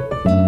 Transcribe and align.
you 0.00 0.39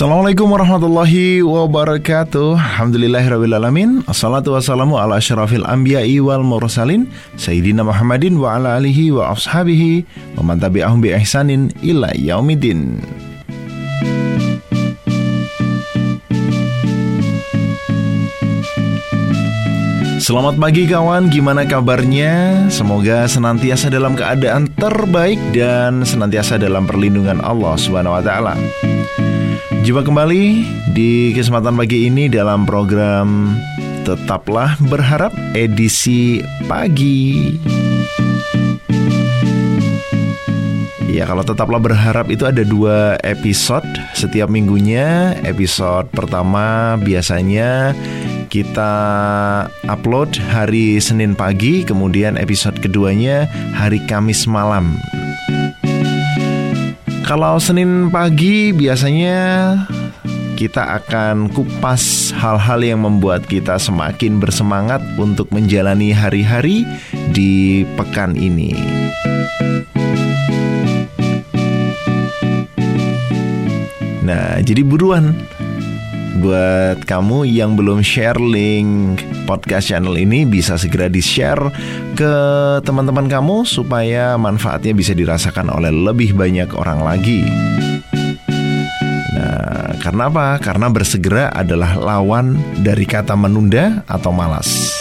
Assalamualaikum 0.00 0.48
warahmatullahi 0.48 1.44
wabarakatuh 1.44 2.56
Alhamdulillahirrabbilalamin 2.56 4.00
Assalatu 4.08 4.56
wassalamu 4.56 4.96
ala 4.96 5.20
ashrafil 5.20 5.60
anbiya'i 5.68 6.24
wal 6.24 6.40
mursalin 6.40 7.04
Sayyidina 7.36 7.84
Muhammadin 7.84 8.40
wa 8.40 8.56
ala 8.56 8.80
alihi 8.80 9.12
wa 9.12 9.28
ashabihi 9.36 10.08
Wa 10.40 10.40
man 10.40 10.56
tabi'ahum 10.56 11.04
bi 11.04 11.12
ihsanin 11.12 11.68
ila 11.84 12.16
yaumidin 12.16 12.96
Selamat 20.24 20.56
pagi 20.56 20.88
kawan, 20.88 21.28
gimana 21.28 21.68
kabarnya? 21.68 22.64
Semoga 22.72 23.28
senantiasa 23.28 23.92
dalam 23.92 24.16
keadaan 24.16 24.64
terbaik 24.80 25.36
dan 25.52 26.08
senantiasa 26.08 26.56
dalam 26.56 26.88
perlindungan 26.88 27.44
Allah 27.44 27.74
Subhanahu 27.76 28.16
wa 28.16 28.22
taala. 28.24 28.54
Jumpa 29.80 30.04
kembali 30.04 30.44
di 30.92 31.32
kesempatan 31.32 31.72
pagi 31.72 32.04
ini 32.04 32.28
dalam 32.28 32.68
program 32.68 33.56
Tetaplah 34.04 34.76
Berharap 34.76 35.32
edisi 35.56 36.44
pagi. 36.68 37.56
Ya 41.08 41.24
kalau 41.24 41.40
tetaplah 41.40 41.80
berharap 41.80 42.28
itu 42.28 42.44
ada 42.44 42.60
dua 42.60 43.16
episode 43.24 43.88
setiap 44.12 44.52
minggunya. 44.52 45.32
Episode 45.48 46.12
pertama 46.12 47.00
biasanya 47.00 47.96
kita 48.52 48.92
upload 49.88 50.36
hari 50.52 51.00
Senin 51.00 51.32
pagi, 51.32 51.88
kemudian 51.88 52.36
episode 52.36 52.76
keduanya 52.84 53.48
hari 53.72 54.02
Kamis 54.04 54.44
malam. 54.44 55.00
Kalau 57.30 57.62
Senin 57.62 58.10
pagi 58.10 58.74
biasanya 58.74 59.38
kita 60.58 60.98
akan 60.98 61.46
kupas 61.54 62.34
hal-hal 62.34 62.82
yang 62.82 63.06
membuat 63.06 63.46
kita 63.46 63.78
semakin 63.78 64.42
bersemangat 64.42 64.98
untuk 65.14 65.46
menjalani 65.54 66.10
hari-hari 66.10 66.82
di 67.30 67.86
pekan 67.94 68.34
ini. 68.34 68.74
Nah, 74.26 74.58
jadi 74.66 74.82
buruan 74.82 75.30
buat 76.42 77.06
kamu 77.06 77.46
yang 77.46 77.78
belum 77.78 78.02
share 78.02 78.42
link 78.42 79.22
podcast 79.46 79.94
channel 79.94 80.18
ini 80.18 80.42
bisa 80.42 80.74
segera 80.74 81.06
di-share 81.06 81.62
ke 82.20 82.36
teman-teman 82.84 83.32
kamu 83.32 83.64
supaya 83.64 84.36
manfaatnya 84.36 84.92
bisa 84.92 85.16
dirasakan 85.16 85.72
oleh 85.72 85.88
lebih 85.88 86.36
banyak 86.36 86.68
orang 86.76 87.00
lagi. 87.00 87.48
Nah, 89.32 89.96
karena 90.04 90.28
apa? 90.28 90.60
Karena 90.60 90.92
bersegera 90.92 91.48
adalah 91.48 91.96
lawan 91.96 92.60
dari 92.84 93.08
kata 93.08 93.32
menunda 93.40 94.04
atau 94.04 94.36
malas. 94.36 95.00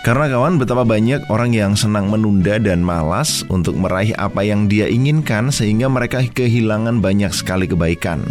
Karena 0.00 0.32
kawan 0.32 0.56
betapa 0.56 0.88
banyak 0.88 1.28
orang 1.28 1.52
yang 1.52 1.76
senang 1.76 2.08
menunda 2.08 2.56
dan 2.56 2.80
malas 2.80 3.44
untuk 3.52 3.76
meraih 3.76 4.16
apa 4.16 4.40
yang 4.40 4.72
dia 4.72 4.88
inginkan 4.88 5.52
sehingga 5.52 5.92
mereka 5.92 6.24
kehilangan 6.24 7.04
banyak 7.04 7.28
sekali 7.36 7.68
kebaikan. 7.68 8.24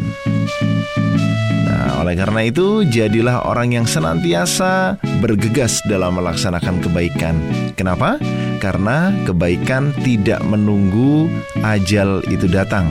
Oleh 2.10 2.26
karena 2.26 2.42
itu 2.42 2.82
jadilah 2.90 3.46
orang 3.46 3.70
yang 3.78 3.86
senantiasa 3.86 4.98
bergegas 5.22 5.78
dalam 5.86 6.18
melaksanakan 6.18 6.82
kebaikan. 6.82 7.38
Kenapa? 7.78 8.18
Karena 8.58 9.14
kebaikan 9.30 9.94
tidak 10.02 10.42
menunggu 10.42 11.30
ajal 11.62 12.26
itu 12.34 12.50
datang. 12.50 12.90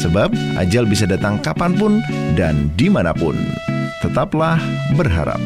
Sebab 0.00 0.32
ajal 0.56 0.88
bisa 0.88 1.04
datang 1.04 1.36
kapan 1.44 1.76
pun 1.76 2.00
dan 2.32 2.72
di 2.80 2.88
mana 2.88 3.12
pun. 3.12 3.36
Tetaplah 4.00 4.56
berharap. 4.96 5.36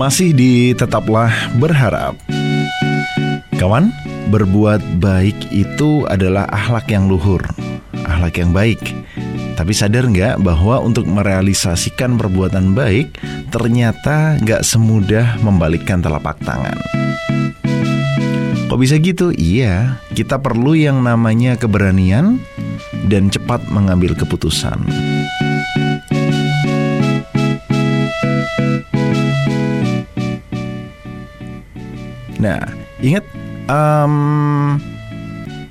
Masih 0.00 0.32
di 0.32 0.72
Tetaplah 0.72 1.28
Berharap. 1.60 2.16
Kawan, 3.60 3.92
berbuat 4.32 4.80
baik 4.96 5.52
itu 5.52 6.08
adalah 6.08 6.48
akhlak 6.48 6.88
yang 6.88 7.04
luhur, 7.04 7.44
akhlak 8.08 8.40
yang 8.40 8.48
baik. 8.56 8.80
Tapi 9.60 9.76
sadar 9.76 10.08
nggak 10.08 10.40
bahwa 10.40 10.80
untuk 10.80 11.04
merealisasikan 11.04 12.16
perbuatan 12.16 12.72
baik 12.72 13.12
ternyata 13.52 14.40
nggak 14.40 14.64
semudah 14.64 15.36
membalikkan 15.44 16.00
telapak 16.00 16.40
tangan. 16.48 16.80
Kok 18.72 18.80
bisa 18.80 18.96
gitu? 18.96 19.36
Iya, 19.36 20.00
kita 20.16 20.40
perlu 20.40 20.80
yang 20.80 21.04
namanya 21.04 21.60
keberanian 21.60 22.40
dan 23.04 23.28
cepat 23.28 23.68
mengambil 23.68 24.16
keputusan. 24.16 24.80
Nah, 32.40 32.64
ingat 33.04 33.24
um, 33.68 34.80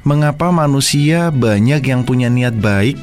mengapa 0.06 0.54
manusia 0.54 1.34
banyak 1.34 1.82
yang 1.82 2.06
punya 2.06 2.30
niat 2.30 2.54
baik 2.62 2.96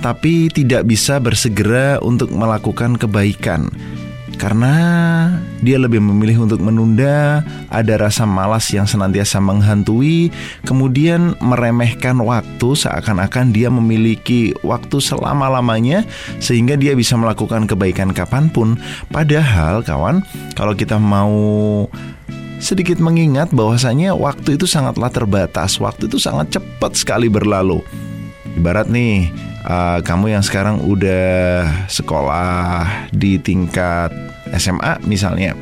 tapi 0.00 0.48
tidak 0.48 0.86
bisa 0.88 1.18
bersegera 1.18 1.98
untuk 2.00 2.30
melakukan 2.30 2.94
kebaikan? 2.94 3.66
Karena 4.40 4.72
dia 5.60 5.76
lebih 5.76 6.00
memilih 6.00 6.48
untuk 6.48 6.64
menunda, 6.64 7.44
ada 7.68 7.94
rasa 8.00 8.24
malas 8.24 8.72
yang 8.72 8.88
senantiasa 8.88 9.36
menghantui, 9.36 10.32
kemudian 10.64 11.36
meremehkan 11.44 12.16
waktu 12.24 12.72
seakan-akan 12.72 13.52
dia 13.52 13.68
memiliki 13.68 14.56
waktu 14.64 14.96
selama-lamanya 14.96 16.08
sehingga 16.40 16.80
dia 16.80 16.96
bisa 16.96 17.20
melakukan 17.20 17.68
kebaikan 17.68 18.16
kapan 18.16 18.48
pun. 18.48 18.80
Padahal 19.12 19.84
kawan, 19.84 20.24
kalau 20.56 20.72
kita 20.72 20.96
mau 20.96 21.84
sedikit 22.60 23.00
mengingat 23.00 23.50
bahwasanya 23.50 24.12
waktu 24.12 24.60
itu 24.60 24.68
sangatlah 24.68 25.08
terbatas, 25.08 25.80
waktu 25.80 26.06
itu 26.06 26.20
sangat 26.20 26.60
cepat 26.60 26.92
sekali 26.94 27.26
berlalu. 27.26 27.80
Ibarat 28.54 28.92
nih, 28.92 29.32
uh, 29.64 30.04
kamu 30.04 30.36
yang 30.36 30.44
sekarang 30.44 30.84
udah 30.84 31.64
sekolah 31.88 33.08
di 33.10 33.40
tingkat 33.40 34.12
SMA 34.54 35.00
misalnya. 35.08 35.56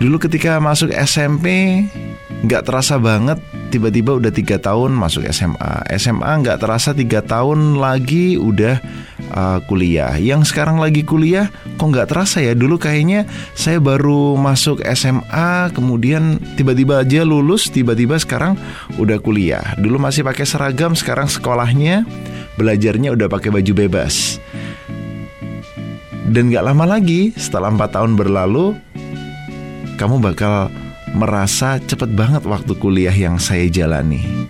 Dulu 0.00 0.16
ketika 0.16 0.56
masuk 0.62 0.94
SMP 0.94 1.84
nggak 2.38 2.70
terasa 2.70 3.02
banget 3.02 3.42
tiba-tiba 3.74 4.14
udah 4.14 4.30
tiga 4.30 4.62
tahun 4.62 4.94
masuk 4.94 5.26
SMA 5.34 5.90
SMA 5.98 6.32
nggak 6.38 6.62
terasa 6.62 6.94
tiga 6.94 7.18
tahun 7.18 7.82
lagi 7.82 8.38
udah 8.38 8.78
uh, 9.34 9.58
kuliah. 9.66 10.14
Yang 10.16 10.54
sekarang 10.54 10.78
lagi 10.78 11.02
kuliah 11.02 11.50
kok 11.50 11.88
nggak 11.88 12.08
terasa 12.08 12.38
ya? 12.38 12.54
Dulu 12.54 12.78
kayaknya 12.78 13.26
saya 13.58 13.82
baru 13.82 14.38
masuk 14.38 14.86
SMA 14.94 15.74
kemudian 15.74 16.38
tiba-tiba 16.54 17.02
aja 17.02 17.26
lulus 17.26 17.68
tiba-tiba 17.74 18.16
sekarang 18.16 18.54
udah 18.96 19.18
kuliah. 19.18 19.74
Dulu 19.74 19.98
masih 19.98 20.22
pakai 20.22 20.46
seragam 20.46 20.94
sekarang 20.94 21.26
sekolahnya 21.26 22.06
belajarnya 22.54 23.14
udah 23.14 23.26
pakai 23.26 23.50
baju 23.50 23.72
bebas. 23.74 24.38
Dan 26.28 26.52
gak 26.52 26.60
lama 26.60 26.84
lagi 26.84 27.32
setelah 27.40 27.72
empat 27.72 27.96
tahun 27.96 28.12
berlalu 28.12 28.76
Kamu 29.96 30.20
bakal 30.20 30.68
merasa 31.16 31.80
cepet 31.80 32.12
banget 32.12 32.44
waktu 32.44 32.72
kuliah 32.76 33.14
yang 33.14 33.40
saya 33.40 33.68
jalani. 33.68 34.48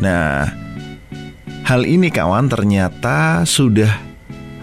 Nah 0.00 0.64
Hal 1.64 1.88
ini 1.88 2.12
kawan 2.12 2.52
ternyata 2.52 3.48
sudah 3.48 3.88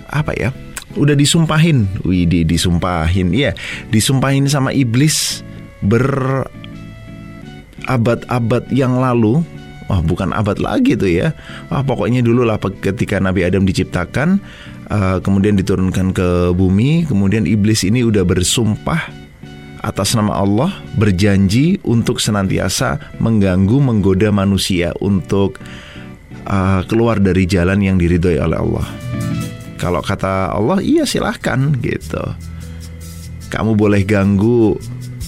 Apa 0.05 0.37
ya 0.37 0.53
Udah 0.93 1.17
disumpahin. 1.17 1.89
Widih 2.05 2.45
disumpahin 2.45 3.33
Iya 3.33 3.57
disumpahin 3.89 4.45
sama 4.45 4.69
iblis 4.69 5.41
Ber 5.81 6.45
abad-abad 7.89 8.69
yang 8.69 9.01
lalu. 9.01 9.41
Wah 9.89 9.99
bukan 9.99 10.31
abad 10.31 10.61
lagi 10.61 10.95
tuh 10.95 11.09
ya. 11.09 11.33
Wah 11.67 11.83
pokoknya 11.83 12.23
dulu 12.23 12.47
lah 12.47 12.55
ketika 12.61 13.19
Nabi 13.19 13.43
Adam 13.43 13.67
diciptakan 13.67 14.39
uh, 14.91 15.17
Kemudian 15.23 15.55
diturunkan 15.55 16.11
ke 16.11 16.51
bumi 16.51 17.07
Kemudian 17.07 17.47
iblis 17.47 17.87
ini 17.87 18.03
udah 18.03 18.27
bersumpah 18.27 19.21
atas 19.81 20.13
nama 20.13 20.37
Allah 20.37 20.69
berjanji 20.93 21.81
untuk 21.81 22.21
senantiasa 22.21 23.17
mengganggu, 23.17 23.81
menggoda 23.81 24.29
manusia 24.29 24.93
untuk 25.01 25.57
uh, 26.45 26.85
keluar 26.85 27.17
dari 27.17 27.49
jalan 27.49 27.81
yang 27.81 27.97
diridhoi 27.97 28.37
oleh 28.37 28.57
Allah. 28.61 28.87
Kalau 29.81 30.05
kata 30.05 30.53
Allah, 30.53 30.77
iya 30.85 31.09
silahkan 31.09 31.73
gitu. 31.81 32.21
Kamu 33.49 33.73
boleh 33.73 34.05
ganggu, 34.05 34.77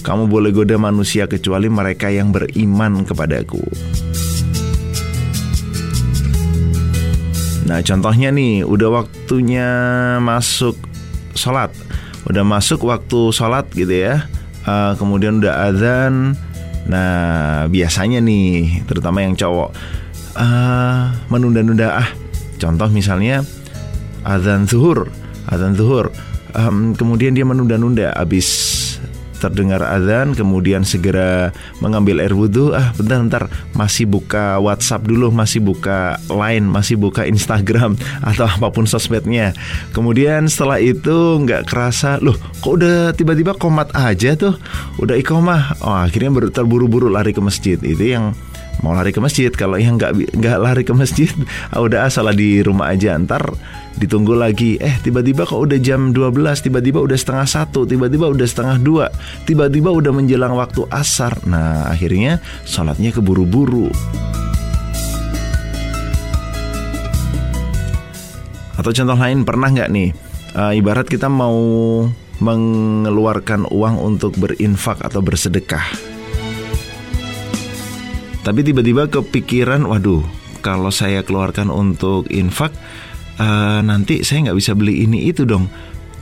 kamu 0.06 0.30
boleh 0.30 0.54
goda 0.54 0.78
manusia 0.78 1.26
kecuali 1.26 1.66
mereka 1.66 2.08
yang 2.08 2.30
beriman 2.30 3.02
kepadaku. 3.02 3.60
Nah 7.64 7.80
contohnya 7.80 8.28
nih 8.28 8.64
udah 8.64 9.02
waktunya 9.02 9.68
masuk 10.20 10.76
sholat. 11.32 11.72
Udah 12.28 12.44
masuk 12.44 12.84
waktu 12.84 13.32
sholat 13.32 13.68
gitu 13.72 13.92
ya. 13.92 14.28
Uh, 14.64 14.96
Kemudian 14.96 15.40
udah 15.40 15.68
azan. 15.72 16.36
Nah 16.84 17.64
biasanya 17.72 18.20
nih 18.20 18.84
terutama 18.84 19.24
yang 19.24 19.32
cowok 19.32 19.72
uh, 20.36 21.16
Menunda-nunda 21.32 21.96
ah 21.96 22.08
Contoh 22.60 22.92
misalnya 22.92 23.40
azan 24.20 24.68
zuhur 24.68 25.08
Azan 25.48 25.72
zuhur. 25.72 26.12
Um, 26.52 26.92
Kemudian 26.92 27.32
dia 27.32 27.48
menunda-nunda 27.48 28.12
Abis 28.12 28.73
terdengar 29.44 29.84
azan 29.84 30.32
kemudian 30.32 30.80
segera 30.88 31.52
mengambil 31.84 32.24
air 32.24 32.32
wudhu 32.32 32.72
ah 32.72 32.96
bentar 32.96 33.20
bentar. 33.20 33.44
Masih 33.76 34.08
buka 34.08 34.56
WhatsApp 34.56 35.04
dulu 35.04 35.28
masih 35.28 35.60
buka 35.60 36.16
Line 36.32 36.64
masih 36.64 36.96
buka 36.96 37.28
Instagram 37.28 38.00
atau 38.28 38.48
apa 38.48 38.72
pun 38.72 38.88
sosmednya. 38.88 39.52
Kemudian 39.92 40.48
setelah 40.48 40.80
itu 40.80 41.44
nggak 41.44 41.68
kerasa 41.68 42.16
loh 42.24 42.40
kok 42.64 42.80
udah 42.80 43.12
tiba-tiba 43.12 43.52
komat 43.60 43.92
aja 43.92 44.32
tuh? 44.32 44.56
Udah 44.96 45.20
ikomah 45.20 45.76
oh 45.84 46.00
akhirnya 46.00 46.32
terburu-buru 46.48 47.12
lari 47.12 47.36
ke 47.36 47.44
masjid. 47.44 47.76
Itu 47.76 48.00
yang 48.00 48.32
mau 48.84 48.92
lari 48.92 49.16
ke 49.16 49.20
masjid 49.24 49.48
kalau 49.48 49.80
yang 49.80 49.96
nggak 49.96 50.36
nggak 50.36 50.58
lari 50.60 50.84
ke 50.84 50.92
masjid 50.92 51.32
ah, 51.72 51.80
udah 51.88 52.04
asal 52.04 52.28
di 52.36 52.60
rumah 52.60 52.92
aja 52.92 53.16
ntar 53.16 53.40
ditunggu 53.96 54.36
lagi. 54.36 54.76
Eh 54.76 55.00
tiba-tiba 55.00 55.48
kok 55.48 55.56
udah 55.56 55.80
jam 55.80 56.12
12 56.12 56.68
tiba-tiba 56.68 57.00
udah 57.00 57.16
setengah 57.16 57.48
satu 57.48 57.88
tiba-tiba 57.88 58.28
udah 58.28 58.44
setengah 58.44 58.76
dua 58.76 59.06
tiba-tiba 59.48 59.88
udah 59.88 60.12
menjelang 60.12 60.52
waktu 60.52 60.84
asar. 60.92 61.32
Nah 61.48 61.88
akhirnya 61.88 62.44
sholatnya 62.68 63.16
keburu-buru. 63.16 63.88
Atau 68.76 68.92
contoh 68.92 69.16
lain 69.16 69.48
pernah 69.48 69.72
nggak 69.72 69.88
nih 69.88 70.08
uh, 70.60 70.76
ibarat 70.76 71.08
kita 71.08 71.32
mau 71.32 71.56
mengeluarkan 72.42 73.70
uang 73.70 73.96
untuk 74.02 74.36
berinfak 74.36 75.00
atau 75.00 75.22
bersedekah 75.24 76.13
tapi 78.44 78.60
tiba-tiba 78.60 79.08
kepikiran 79.08 79.88
waduh 79.88 80.20
kalau 80.60 80.92
saya 80.92 81.24
keluarkan 81.24 81.72
untuk 81.72 82.28
infak 82.28 82.76
uh, 83.40 83.80
nanti 83.80 84.20
saya 84.20 84.48
nggak 84.50 84.58
bisa 84.60 84.76
beli 84.76 85.08
ini 85.08 85.32
itu 85.32 85.48
dong. 85.48 85.72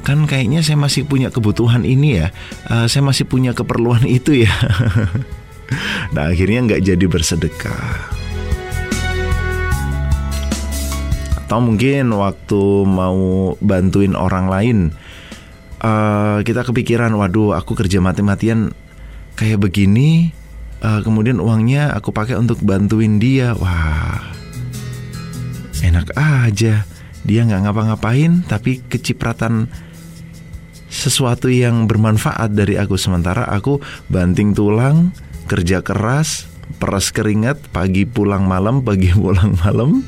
Kan 0.03 0.27
kayaknya 0.27 0.67
saya 0.67 0.79
masih 0.79 1.07
punya 1.07 1.31
kebutuhan 1.31 1.87
ini 1.87 2.23
ya. 2.23 2.35
Uh, 2.67 2.87
saya 2.87 3.03
masih 3.07 3.27
punya 3.27 3.55
keperluan 3.55 4.07
itu 4.19 4.47
ya. 4.47 4.55
Nah 6.15 6.31
akhirnya 6.31 6.63
nggak 6.69 6.83
jadi 6.95 7.05
bersedekah. 7.11 8.15
Atau 11.43 11.59
mungkin 11.59 12.15
waktu 12.17 12.63
mau 12.87 13.55
bantuin 13.61 14.17
orang 14.17 14.47
lain 14.49 14.79
uh, 15.85 16.41
kita 16.41 16.65
kepikiran 16.65 17.13
waduh 17.13 17.53
aku 17.53 17.77
kerja 17.77 18.01
mati-matian 18.01 18.73
kayak 19.37 19.61
begini 19.61 20.33
uh, 20.83 21.01
kemudian 21.01 21.39
uangnya 21.39 21.95
aku 21.95 22.11
pakai 22.11 22.37
untuk 22.37 22.61
bantuin 22.61 23.17
dia. 23.17 23.55
Wah 23.57 24.35
enak 25.83 26.15
aja. 26.19 26.85
Dia 27.23 27.41
nggak 27.47 27.71
ngapa-ngapain 27.71 28.43
tapi 28.51 28.83
kecipratan 28.91 29.71
sesuatu 30.91 31.47
yang 31.49 31.87
bermanfaat 31.87 32.53
dari 32.53 32.77
aku. 32.77 32.99
Sementara 32.99 33.47
aku 33.49 33.79
banting 34.11 34.53
tulang 34.53 35.15
kerja 35.47 35.81
keras 35.81 36.51
peras 36.79 37.13
keringat 37.13 37.61
pagi 37.71 38.09
pulang 38.09 38.47
malam 38.47 38.83
pagi 38.83 39.11
pulang 39.23 39.55
malam. 39.63 40.03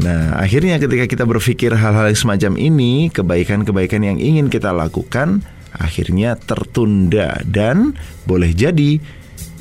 Nah, 0.00 0.40
akhirnya 0.40 0.80
ketika 0.80 1.04
kita 1.04 1.24
berpikir 1.28 1.76
hal-hal 1.76 2.08
semacam 2.16 2.56
ini, 2.56 3.12
kebaikan-kebaikan 3.12 4.00
yang 4.00 4.16
ingin 4.16 4.48
kita 4.48 4.72
lakukan 4.72 5.44
akhirnya 5.76 6.34
tertunda 6.40 7.38
dan 7.46 7.94
boleh 8.24 8.50
jadi 8.50 8.98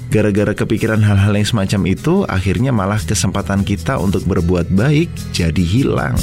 Gara-gara 0.09 0.57
kepikiran 0.57 1.05
hal-hal 1.05 1.37
yang 1.37 1.45
semacam 1.45 1.81
itu, 1.85 2.25
akhirnya 2.25 2.73
malah 2.73 2.97
kesempatan 2.97 3.61
kita 3.61 4.01
untuk 4.01 4.25
berbuat 4.25 4.73
baik 4.73 5.05
jadi 5.37 5.61
hilang. 5.61 6.17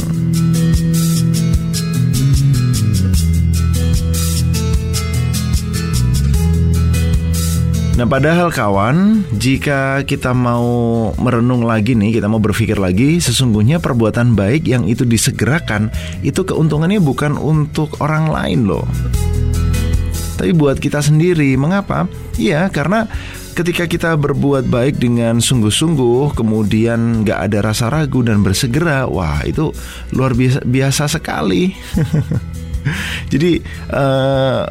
Nah 7.95 8.05
padahal 8.11 8.51
kawan, 8.51 9.23
jika 9.39 10.03
kita 10.03 10.35
mau 10.35 11.15
merenung 11.23 11.63
lagi 11.63 11.95
nih, 11.95 12.19
kita 12.19 12.27
mau 12.27 12.43
berpikir 12.43 12.83
lagi, 12.83 13.23
sesungguhnya 13.23 13.79
perbuatan 13.79 14.35
baik 14.35 14.67
yang 14.67 14.91
itu 14.91 15.07
disegerakan, 15.07 15.95
itu 16.27 16.43
keuntungannya 16.43 16.99
bukan 16.99 17.39
untuk 17.39 18.03
orang 18.03 18.35
lain 18.35 18.67
loh. 18.67 18.85
Tapi 20.37 20.53
buat 20.53 20.83
kita 20.83 21.01
sendiri, 21.01 21.55
mengapa? 21.55 22.11
Iya, 22.35 22.69
karena 22.69 23.09
ketika 23.57 23.89
kita 23.89 24.11
berbuat 24.21 24.69
baik 24.69 25.01
dengan 25.01 25.41
sungguh-sungguh, 25.41 26.37
kemudian 26.37 27.25
gak 27.25 27.49
ada 27.49 27.65
rasa 27.65 27.89
ragu 27.89 28.21
dan 28.21 28.45
bersegera, 28.45 29.09
wah 29.09 29.41
itu 29.49 29.73
luar 30.13 30.37
biasa, 30.37 30.61
biasa 30.69 31.05
sekali. 31.09 31.73
Jadi 33.33 33.59
uh, 33.97 34.69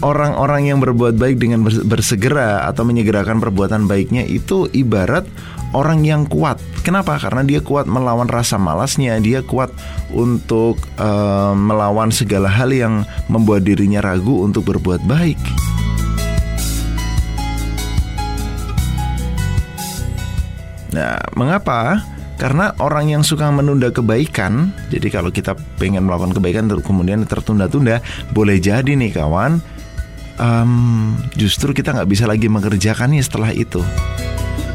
orang-orang 0.00 0.72
yang 0.72 0.80
berbuat 0.80 1.20
baik 1.20 1.36
dengan 1.36 1.60
bersegera 1.62 2.64
atau 2.72 2.88
menyegerakan 2.88 3.36
perbuatan 3.38 3.84
baiknya 3.84 4.24
itu 4.24 4.64
ibarat 4.72 5.28
orang 5.76 6.00
yang 6.02 6.24
kuat. 6.24 6.56
Kenapa? 6.80 7.20
Karena 7.20 7.44
dia 7.44 7.60
kuat 7.60 7.84
melawan 7.84 8.26
rasa 8.26 8.56
malasnya, 8.56 9.20
dia 9.20 9.44
kuat 9.44 9.70
untuk 10.08 10.80
uh, 10.96 11.52
melawan 11.52 12.08
segala 12.08 12.48
hal 12.48 12.72
yang 12.72 13.04
membuat 13.28 13.68
dirinya 13.68 14.00
ragu 14.00 14.40
untuk 14.40 14.66
berbuat 14.72 15.04
baik. 15.04 15.38
Nah, 20.90 21.18
mengapa? 21.38 22.02
Karena 22.40 22.72
orang 22.80 23.12
yang 23.12 23.20
suka 23.20 23.52
menunda 23.52 23.92
kebaikan, 23.92 24.72
jadi 24.88 25.12
kalau 25.12 25.28
kita 25.28 25.52
pengen 25.76 26.08
melakukan 26.08 26.32
kebaikan 26.32 26.72
kemudian 26.80 27.20
tertunda-tunda, 27.28 28.00
boleh 28.32 28.56
jadi 28.56 28.96
nih 28.96 29.12
kawan, 29.12 29.60
um, 30.40 31.20
justru 31.36 31.76
kita 31.76 31.92
nggak 31.92 32.08
bisa 32.08 32.24
lagi 32.24 32.48
mengerjakannya 32.48 33.20
setelah 33.20 33.52
itu 33.52 33.84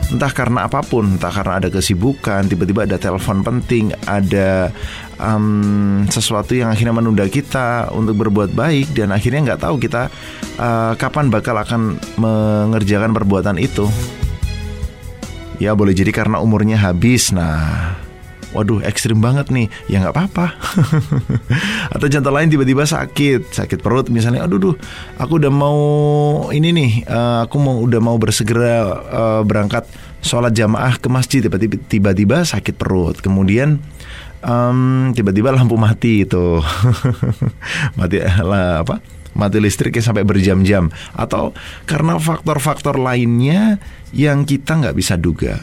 entah 0.05 0.29
karena 0.29 0.69
apa 0.69 0.86
pun, 0.86 1.17
entah 1.17 1.34
karena 1.34 1.57
ada 1.57 1.69
kesibukan, 1.74 2.45
tiba-tiba 2.45 2.86
ada 2.86 3.01
telepon 3.01 3.41
penting, 3.41 3.89
ada 4.05 4.69
um, 5.17 6.05
sesuatu 6.05 6.53
yang 6.53 6.69
akhirnya 6.69 6.93
menunda 6.93 7.25
kita 7.25 7.89
untuk 7.89 8.13
berbuat 8.22 8.53
baik 8.53 8.93
dan 8.93 9.10
akhirnya 9.10 9.53
nggak 9.53 9.62
tahu 9.65 9.81
kita 9.81 10.13
uh, 10.62 10.93
kapan 10.95 11.34
bakal 11.34 11.57
akan 11.57 11.98
mengerjakan 12.22 13.17
perbuatan 13.17 13.57
itu. 13.57 13.89
Ya 15.59 15.71
boleh 15.71 15.95
jadi 15.95 16.12
karena 16.12 16.43
umurnya 16.43 16.75
habis. 16.75 17.31
Nah, 17.31 17.95
waduh 18.51 18.83
ekstrim 18.83 19.19
banget 19.24 19.51
nih. 19.51 19.67
Ya 19.88 20.03
nggak 20.03 20.15
apa-apa. 20.15 20.55
Atau 21.95 22.07
contoh 22.12 22.31
lain 22.31 22.51
tiba-tiba 22.51 22.83
sakit. 22.83 23.51
Sakit 23.55 23.79
perut 23.79 24.12
misalnya. 24.12 24.43
Aduh 24.47 24.59
duh 24.59 24.75
aku 25.19 25.39
udah 25.39 25.51
mau 25.51 25.79
ini 26.51 26.71
nih 26.75 26.91
uh, 27.07 27.47
aku 27.47 27.55
mau 27.59 27.79
udah 27.83 28.00
mau 28.03 28.15
bersegera 28.19 29.03
uh, 29.12 29.41
berangkat 29.43 29.88
sholat 30.19 30.51
jamaah 30.51 31.00
ke 31.00 31.07
masjid. 31.07 31.43
Tiba-tiba 31.88 32.43
sakit 32.43 32.75
perut. 32.75 33.19
Kemudian 33.24 33.79
um, 34.43 35.12
tiba-tiba 35.15 35.55
lampu 35.55 35.79
mati 35.79 36.27
itu. 36.27 36.59
Mati 38.00 38.19
lah 38.24 38.83
apa 38.83 39.15
mati 39.36 39.60
listriknya 39.60 40.01
sampai 40.01 40.24
berjam-jam 40.24 40.89
atau 41.13 41.51
karena 41.86 42.18
faktor-faktor 42.18 42.98
lainnya 42.98 43.77
yang 44.15 44.48
kita 44.48 44.80
nggak 44.80 44.96
bisa 44.96 45.20
duga. 45.20 45.60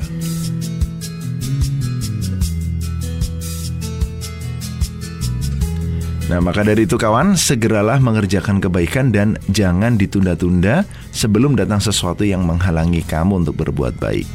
Nah, 6.32 6.40
maka 6.40 6.64
dari 6.64 6.88
itu 6.88 6.96
kawan, 6.96 7.36
segeralah 7.36 8.00
mengerjakan 8.00 8.56
kebaikan 8.56 9.12
dan 9.12 9.36
jangan 9.52 10.00
ditunda-tunda 10.00 10.88
sebelum 11.12 11.60
datang 11.60 11.76
sesuatu 11.76 12.24
yang 12.24 12.48
menghalangi 12.48 13.04
kamu 13.04 13.44
untuk 13.44 13.60
berbuat 13.60 14.00
baik. 14.00 14.32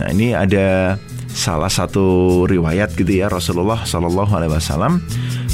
Nah, 0.00 0.08
ini 0.16 0.32
ada 0.32 0.96
salah 1.34 1.68
satu 1.68 2.46
riwayat 2.46 2.94
gitu 2.94 3.10
ya 3.10 3.26
Rasulullah 3.26 3.82
Shallallahu 3.82 4.32
alaihi 4.32 4.54
wasallam 4.54 5.02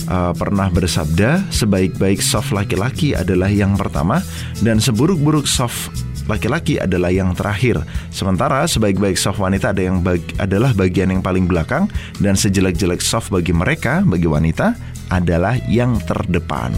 uh, 0.07 0.37
pernah 0.37 0.69
bersabda 0.69 1.49
sebaik-baik 1.49 2.21
soft 2.21 2.53
laki-laki 2.53 3.17
adalah 3.17 3.49
yang 3.49 3.75
pertama 3.81 4.21
dan 4.61 4.79
seburuk-buruk 4.79 5.49
soft 5.49 5.89
laki-laki 6.31 6.79
adalah 6.79 7.11
yang 7.11 7.35
terakhir. 7.35 7.83
Sementara 8.15 8.63
sebaik-baik 8.71 9.19
soft 9.19 9.43
wanita 9.43 9.75
ada 9.75 9.83
yang 9.83 9.99
bag, 9.99 10.23
adalah 10.39 10.71
bagian 10.79 11.11
yang 11.11 11.27
paling 11.27 11.51
belakang 11.51 11.91
dan 12.23 12.39
sejelek-jelek 12.39 13.03
soft 13.03 13.35
bagi 13.35 13.51
mereka, 13.51 14.07
bagi 14.07 14.31
wanita 14.31 14.79
adalah 15.11 15.59
yang 15.67 15.99
terdepan. 16.07 16.71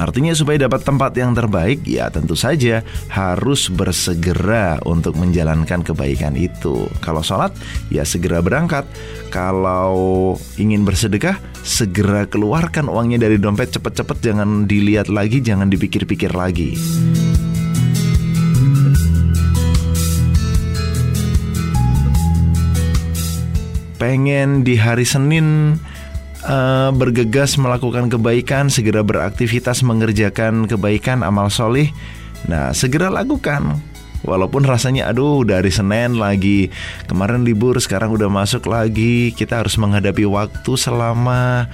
Artinya 0.00 0.32
supaya 0.32 0.64
dapat 0.64 0.80
tempat 0.80 1.12
yang 1.12 1.36
terbaik 1.36 1.84
ya 1.84 2.08
tentu 2.08 2.32
saja 2.32 2.80
harus 3.12 3.68
bersegera 3.68 4.80
untuk 4.88 5.20
menjalankan 5.20 5.84
kebaikan 5.84 6.40
itu. 6.40 6.88
Kalau 7.04 7.20
sholat 7.20 7.52
ya 7.92 8.00
segera 8.08 8.40
berangkat. 8.40 8.88
Kalau 9.28 10.40
ingin 10.56 10.88
bersedekah 10.88 11.36
segera 11.60 12.24
keluarkan 12.24 12.88
uangnya 12.88 13.28
dari 13.28 13.36
dompet 13.36 13.76
cepet-cepet 13.76 14.24
jangan 14.24 14.64
dilihat 14.64 15.12
lagi 15.12 15.44
jangan 15.44 15.68
dipikir-pikir 15.68 16.32
lagi. 16.32 16.80
Pengen 24.00 24.64
di 24.64 24.80
hari 24.80 25.04
Senin 25.04 25.76
uh, 26.44 26.90
bergegas 26.94 27.56
melakukan 27.60 28.08
kebaikan, 28.08 28.72
segera 28.72 29.04
beraktivitas 29.04 29.84
mengerjakan 29.84 30.68
kebaikan, 30.68 31.24
amal 31.24 31.52
solih. 31.52 31.90
Nah, 32.48 32.72
segera 32.72 33.12
lakukan. 33.12 33.80
Walaupun 34.20 34.68
rasanya 34.68 35.08
aduh 35.08 35.48
dari 35.48 35.72
Senin 35.72 36.20
lagi 36.20 36.68
Kemarin 37.08 37.40
libur 37.40 37.80
sekarang 37.80 38.12
udah 38.12 38.28
masuk 38.28 38.68
lagi 38.68 39.32
Kita 39.32 39.64
harus 39.64 39.80
menghadapi 39.80 40.28
waktu 40.28 40.72
selama 40.76 41.72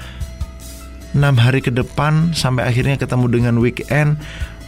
enam 1.11 1.35
hari 1.42 1.58
ke 1.58 1.75
depan 1.75 2.30
Sampai 2.38 2.70
akhirnya 2.70 3.02
ketemu 3.02 3.26
dengan 3.26 3.54
weekend 3.58 4.23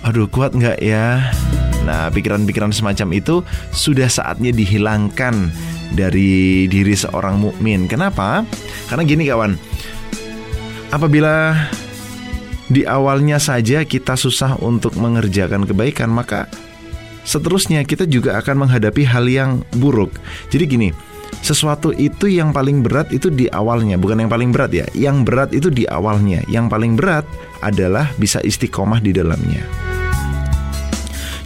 Aduh 0.06 0.30
kuat 0.30 0.54
nggak 0.54 0.78
ya 0.78 1.34
Nah 1.82 2.12
pikiran-pikiran 2.14 2.70
semacam 2.70 3.08
itu 3.18 3.42
Sudah 3.74 4.06
saatnya 4.06 4.54
dihilangkan 4.54 5.50
Dari 5.94 6.66
diri 6.70 6.94
seorang 6.94 7.40
mukmin. 7.42 7.90
Kenapa? 7.90 8.46
Karena 8.86 9.02
gini 9.02 9.26
kawan 9.26 9.58
Apabila 10.88 11.52
di 12.68 12.84
awalnya 12.84 13.40
saja 13.40 13.80
kita 13.84 14.12
susah 14.16 14.60
untuk 14.60 14.92
mengerjakan 15.00 15.64
kebaikan, 15.64 16.12
maka 16.12 16.48
seterusnya 17.24 17.80
kita 17.84 18.04
juga 18.04 18.36
akan 18.36 18.68
menghadapi 18.68 19.08
hal 19.08 19.24
yang 19.24 19.64
buruk. 19.80 20.12
Jadi 20.52 20.64
gini, 20.68 20.88
sesuatu 21.40 21.96
itu 21.96 22.28
yang 22.28 22.52
paling 22.52 22.84
berat 22.84 23.08
itu 23.08 23.32
di 23.32 23.48
awalnya, 23.48 23.96
bukan 23.96 24.24
yang 24.24 24.32
paling 24.32 24.52
berat 24.52 24.72
ya. 24.72 24.84
Yang 24.92 25.16
berat 25.24 25.50
itu 25.56 25.68
di 25.72 25.88
awalnya. 25.88 26.44
Yang 26.48 26.66
paling 26.68 26.92
berat 26.96 27.24
adalah 27.64 28.12
bisa 28.20 28.40
istiqomah 28.44 29.00
di 29.00 29.16
dalamnya. 29.16 29.87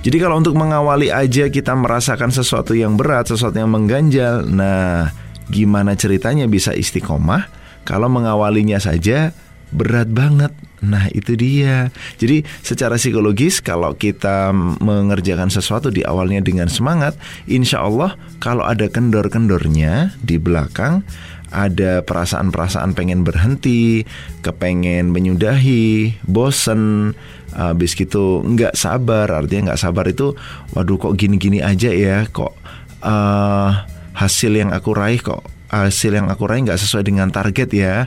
Jadi 0.03 0.17
kalau 0.19 0.43
untuk 0.43 0.59
mengawali 0.59 1.15
aja 1.15 1.47
kita 1.47 1.79
merasakan 1.79 2.35
sesuatu 2.35 2.75
yang 2.75 2.99
berat, 2.99 3.31
sesuatu 3.31 3.55
yang 3.55 3.71
mengganjal, 3.71 4.43
nah 4.51 5.15
gimana 5.47 5.95
ceritanya 5.95 6.51
bisa 6.51 6.75
istiqomah? 6.75 7.47
Kalau 7.87 8.11
mengawalinya 8.11 8.83
saja 8.83 9.31
berat 9.73 10.13
banget. 10.13 10.53
Nah, 10.83 11.07
itu 11.15 11.39
dia. 11.39 11.95
Jadi, 12.19 12.43
secara 12.61 12.99
psikologis, 12.99 13.63
kalau 13.63 13.95
kita 13.95 14.51
mengerjakan 14.83 15.49
sesuatu 15.49 15.89
di 15.95 16.03
awalnya 16.03 16.43
dengan 16.43 16.67
semangat, 16.67 17.15
insya 17.47 17.87
Allah, 17.87 18.19
kalau 18.43 18.67
ada 18.67 18.91
kendor-kendornya 18.91 20.19
di 20.21 20.37
belakang, 20.43 21.07
ada 21.53 22.03
perasaan-perasaan 22.03 22.99
pengen 22.99 23.23
berhenti, 23.23 24.03
kepengen 24.43 25.13
menyudahi, 25.15 26.19
bosen, 26.27 27.15
habis 27.55 27.97
gitu 27.97 28.43
nggak 28.45 28.75
sabar. 28.77 29.29
Artinya 29.31 29.73
nggak 29.73 29.81
sabar 29.81 30.05
itu, 30.09 30.37
waduh, 30.77 30.99
kok 30.99 31.15
gini-gini 31.17 31.61
aja 31.61 31.93
ya, 31.93 32.27
kok 32.29 32.57
uh, 33.05 33.71
hasil 34.13 34.53
yang 34.53 34.71
aku 34.71 34.93
raih 34.93 35.21
kok 35.21 35.43
hasil 35.73 36.13
yang 36.13 36.29
aku 36.29 36.45
raih 36.45 36.69
nggak 36.69 36.77
sesuai 36.77 37.01
dengan 37.09 37.33
target 37.33 37.73
ya 37.73 38.05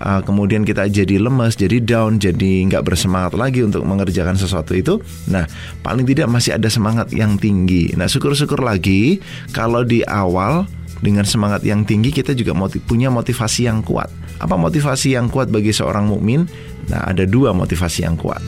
uh, 0.00 0.20
kemudian 0.24 0.64
kita 0.66 0.88
jadi 0.88 1.16
lemes, 1.20 1.56
jadi 1.56 1.80
down, 1.80 2.20
jadi 2.20 2.68
nggak 2.68 2.84
bersemangat 2.84 3.32
lagi 3.36 3.64
untuk 3.64 3.84
mengerjakan 3.84 4.36
sesuatu 4.36 4.76
itu. 4.76 5.00
Nah, 5.30 5.48
paling 5.80 6.04
tidak 6.04 6.28
masih 6.28 6.56
ada 6.56 6.68
semangat 6.68 7.12
yang 7.12 7.40
tinggi. 7.40 7.92
Nah, 7.96 8.10
syukur-syukur 8.10 8.60
lagi 8.60 9.20
kalau 9.52 9.84
di 9.86 10.04
awal 10.04 10.68
dengan 11.00 11.28
semangat 11.28 11.60
yang 11.60 11.84
tinggi 11.84 12.08
kita 12.08 12.32
juga 12.32 12.56
motiv 12.56 12.80
punya 12.84 13.12
motivasi 13.12 13.68
yang 13.68 13.84
kuat. 13.84 14.08
Apa 14.36 14.56
motivasi 14.56 15.16
yang 15.16 15.32
kuat 15.32 15.48
bagi 15.48 15.72
seorang 15.72 16.08
mukmin? 16.08 16.44
Nah, 16.90 17.02
ada 17.06 17.26
dua 17.26 17.50
motivasi 17.50 18.06
yang 18.06 18.14
kuat. 18.14 18.42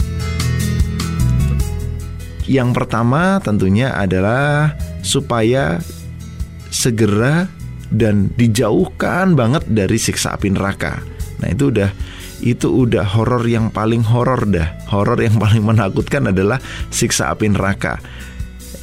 Yang 2.49 2.71
pertama 2.80 3.42
tentunya 3.45 3.92
adalah 3.92 4.73
supaya 5.04 5.85
segera 6.73 7.45
dan 7.92 8.33
dijauhkan 8.37 9.37
banget 9.37 9.68
dari 9.68 10.00
siksa 10.00 10.37
api 10.37 10.52
neraka. 10.52 11.04
Nah, 11.45 11.49
itu 11.52 11.68
udah 11.68 11.90
itu 12.38 12.71
udah 12.71 13.04
horor 13.04 13.42
yang 13.45 13.68
paling 13.68 14.00
horor 14.00 14.49
dah. 14.49 14.80
Horor 14.88 15.21
yang 15.21 15.37
paling 15.45 15.61
menakutkan 15.61 16.33
adalah 16.33 16.62
siksa 16.88 17.28
api 17.35 17.52
neraka. 17.52 18.00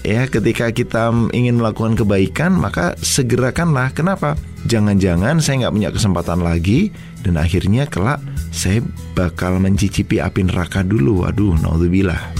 Ya, 0.06 0.30
ketika 0.30 0.70
kita 0.70 1.10
ingin 1.34 1.58
melakukan 1.58 1.98
kebaikan, 1.98 2.54
maka 2.54 2.94
segerakanlah. 3.02 3.90
Kenapa? 3.90 4.38
Jangan-jangan 4.70 5.42
saya 5.42 5.66
nggak 5.66 5.74
punya 5.74 5.90
kesempatan 5.90 6.46
lagi 6.46 6.94
dan 7.26 7.42
akhirnya 7.42 7.90
kelak 7.90 8.22
saya 8.56 8.80
bakal 9.12 9.60
mencicipi 9.60 10.24
api 10.24 10.48
neraka 10.48 10.80
dulu. 10.80 11.28
Waduh, 11.28 11.60
naudzubillah. 11.60 12.32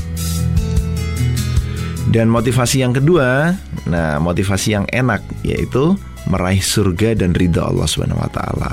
Dan 2.08 2.32
motivasi 2.32 2.80
yang 2.80 2.96
kedua, 2.96 3.52
nah 3.92 4.16
motivasi 4.24 4.80
yang 4.80 4.88
enak 4.88 5.20
yaitu 5.44 6.00
meraih 6.32 6.64
surga 6.64 7.20
dan 7.20 7.36
ridha 7.36 7.68
Allah 7.68 7.84
Subhanahu 7.84 8.24
wa 8.24 8.32
taala. 8.32 8.72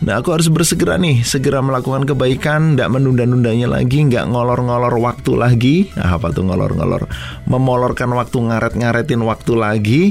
Nah 0.00 0.16
aku 0.16 0.32
harus 0.32 0.48
bersegera 0.48 0.96
nih 0.96 1.20
Segera 1.20 1.60
melakukan 1.60 2.08
kebaikan 2.08 2.72
Tidak 2.72 2.88
menunda-nundanya 2.88 3.68
lagi 3.68 4.00
Nggak 4.08 4.32
ngolor-ngolor 4.32 4.96
waktu 4.96 5.36
lagi 5.36 5.76
nah, 5.92 6.16
Apa 6.16 6.32
tuh 6.32 6.48
ngolor-ngolor 6.48 7.04
Memolorkan 7.44 8.08
waktu 8.16 8.48
ngaret-ngaretin 8.48 9.20
waktu 9.20 9.52
lagi 9.60 10.02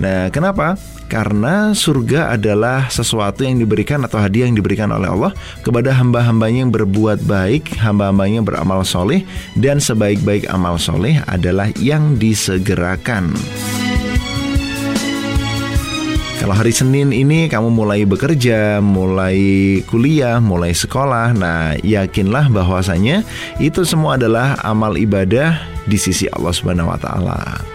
Nah 0.00 0.32
kenapa? 0.32 0.80
Karena 1.06 1.70
surga 1.76 2.34
adalah 2.34 2.88
sesuatu 2.88 3.44
yang 3.44 3.60
diberikan 3.60 4.02
atau 4.02 4.18
hadiah 4.18 4.48
yang 4.48 4.56
diberikan 4.58 4.90
oleh 4.90 5.06
Allah 5.06 5.32
kepada 5.60 5.92
hamba-hambanya 5.94 6.66
yang 6.66 6.72
berbuat 6.74 7.22
baik, 7.28 7.76
hamba-hambanya 7.78 8.42
yang 8.42 8.48
beramal 8.48 8.82
soleh, 8.82 9.22
dan 9.54 9.78
sebaik-baik 9.78 10.48
amal 10.50 10.80
soleh 10.80 11.20
adalah 11.28 11.70
yang 11.78 12.16
disegerakan. 12.16 13.36
Kalau 16.44 16.60
hari 16.60 16.76
Senin 16.76 17.08
ini 17.08 17.48
kamu 17.48 17.72
mulai 17.72 18.04
bekerja, 18.04 18.76
mulai 18.84 19.80
kuliah, 19.88 20.44
mulai 20.44 20.76
sekolah, 20.76 21.32
nah 21.32 21.72
yakinlah 21.80 22.52
bahwasanya 22.52 23.24
itu 23.56 23.80
semua 23.88 24.20
adalah 24.20 24.60
amal 24.60 24.92
ibadah 25.00 25.56
di 25.88 25.96
sisi 25.96 26.28
Allah 26.28 26.52
Subhanahu 26.52 26.92
wa 26.92 27.00
taala. 27.00 27.73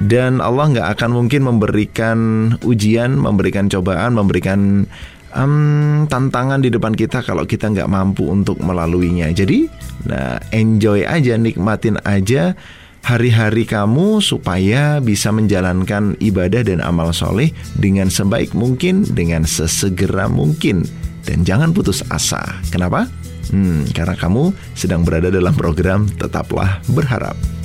Dan 0.00 0.40
Allah 0.40 0.72
nggak 0.72 0.88
akan 0.96 1.10
mungkin 1.12 1.44
memberikan 1.44 2.18
ujian, 2.64 3.20
memberikan 3.20 3.68
cobaan, 3.68 4.16
memberikan 4.16 4.88
um, 5.36 6.08
tantangan 6.08 6.64
di 6.64 6.72
depan 6.72 6.96
kita 6.96 7.20
kalau 7.20 7.44
kita 7.44 7.68
nggak 7.68 7.90
mampu 7.90 8.24
untuk 8.24 8.56
melaluinya. 8.64 9.28
Jadi, 9.28 9.68
nah 10.08 10.40
enjoy 10.56 11.04
aja, 11.04 11.36
nikmatin 11.36 12.00
aja 12.08 12.56
hari-hari 13.04 13.64
kamu 13.64 14.20
supaya 14.20 15.00
bisa 15.00 15.32
menjalankan 15.32 16.16
ibadah 16.20 16.64
dan 16.64 16.84
amal 16.84 17.12
soleh 17.12 17.52
dengan 17.76 18.08
sebaik 18.08 18.52
mungkin, 18.56 19.04
dengan 19.04 19.44
sesegera 19.44 20.28
mungkin. 20.32 20.84
Dan 21.28 21.44
jangan 21.44 21.76
putus 21.76 22.00
asa. 22.08 22.40
Kenapa? 22.72 23.04
Hmm, 23.52 23.84
karena 23.92 24.16
kamu 24.16 24.56
sedang 24.72 25.04
berada 25.04 25.28
dalam 25.28 25.52
program 25.52 26.08
Tetaplah 26.16 26.80
Berharap. 26.88 27.59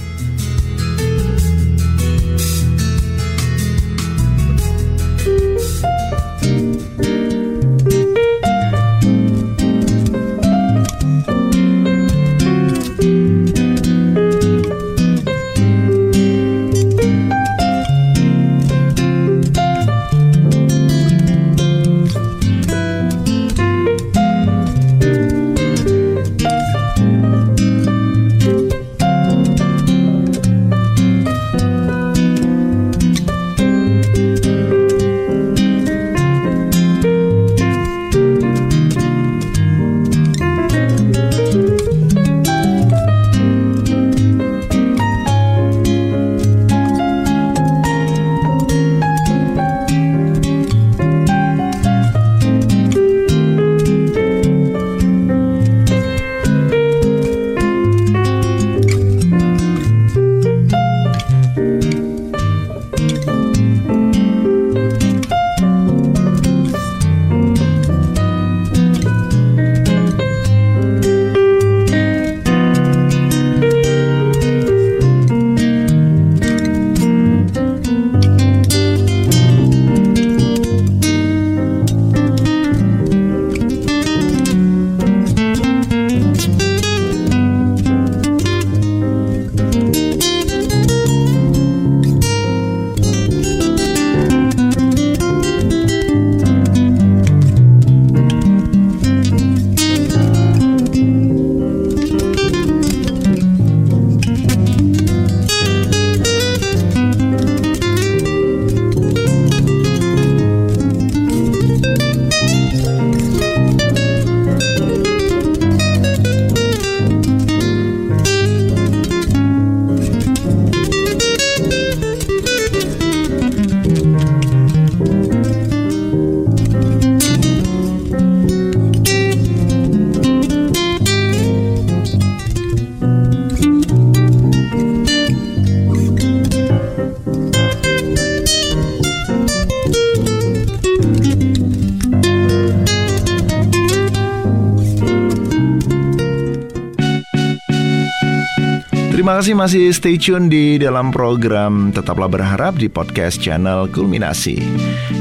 Terima 149.35 149.43
kasih 149.51 149.59
masih 149.59 149.85
stay 149.91 150.15
tune 150.15 150.47
di 150.47 150.79
dalam 150.79 151.11
program 151.11 151.91
Tetaplah 151.91 152.31
Berharap 152.31 152.79
di 152.79 152.87
podcast 152.87 153.35
channel 153.35 153.91
Kulminasi. 153.91 154.63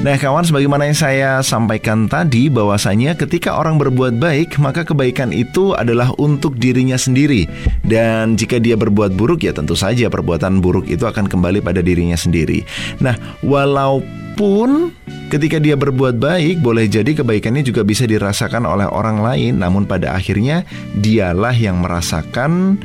Nah 0.06 0.14
kawan, 0.14 0.46
sebagaimana 0.46 0.86
yang 0.86 0.94
saya 0.94 1.42
sampaikan 1.42 2.06
tadi 2.06 2.46
bahwasanya 2.46 3.18
ketika 3.18 3.58
orang 3.58 3.74
berbuat 3.74 4.14
baik, 4.22 4.54
maka 4.62 4.86
kebaikan 4.86 5.34
itu 5.34 5.74
adalah 5.74 6.14
untuk 6.14 6.54
dirinya 6.62 6.94
sendiri. 6.94 7.50
Dan 7.82 8.38
jika 8.38 8.62
dia 8.62 8.78
berbuat 8.78 9.18
buruk 9.18 9.42
ya 9.42 9.50
tentu 9.50 9.74
saja 9.74 10.06
perbuatan 10.06 10.62
buruk 10.62 10.86
itu 10.86 11.10
akan 11.10 11.26
kembali 11.26 11.58
pada 11.58 11.82
dirinya 11.82 12.14
sendiri. 12.14 12.62
Nah, 13.02 13.18
walaupun 13.42 14.94
Ketika 15.24 15.58
dia 15.58 15.74
berbuat 15.74 16.18
baik, 16.22 16.62
boleh 16.62 16.86
jadi 16.86 17.10
kebaikannya 17.10 17.66
juga 17.66 17.82
bisa 17.82 18.06
dirasakan 18.06 18.70
oleh 18.70 18.86
orang 18.86 19.18
lain, 19.18 19.58
namun 19.58 19.82
pada 19.82 20.14
akhirnya 20.14 20.62
dialah 20.94 21.54
yang 21.54 21.82
merasakan 21.82 22.78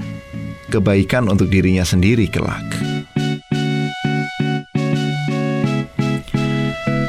kebaikan 0.69 1.25
untuk 1.25 1.49
dirinya 1.49 1.83
sendiri 1.83 2.29
kelak. 2.29 2.63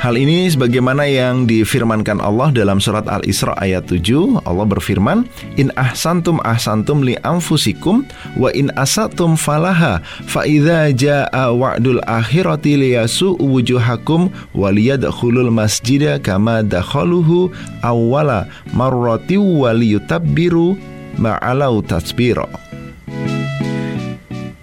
Hal 0.01 0.17
ini 0.17 0.49
sebagaimana 0.49 1.05
yang 1.05 1.45
difirmankan 1.45 2.25
Allah 2.25 2.49
dalam 2.57 2.81
surat 2.81 3.05
Al-Isra 3.05 3.53
ayat 3.61 3.85
7. 3.85 4.41
Allah 4.49 4.65
berfirman, 4.65 5.29
"In 5.61 5.69
ahsantum 5.77 6.41
ahsantum 6.41 7.05
li 7.05 7.21
anfusikum 7.21 8.09
wa 8.41 8.49
in 8.57 8.73
asatum 8.81 9.37
falaha 9.37 10.01
fa 10.25 10.49
idza 10.49 10.89
jaa 10.97 11.53
wa'dul 11.53 12.01
akhirati 12.09 12.81
liyasu 12.81 13.37
wujuhakum 13.45 14.33
wa 14.57 14.73
liyadkhulul 14.73 15.53
masjida 15.53 16.17
kama 16.17 16.65
dakhaluhu 16.65 17.53
awwala 17.85 18.49
marrati 18.73 19.37
wa 19.37 19.69
liyutabbiru 19.77 20.81
ma'alau 21.21 21.85
tasbira." 21.85 22.70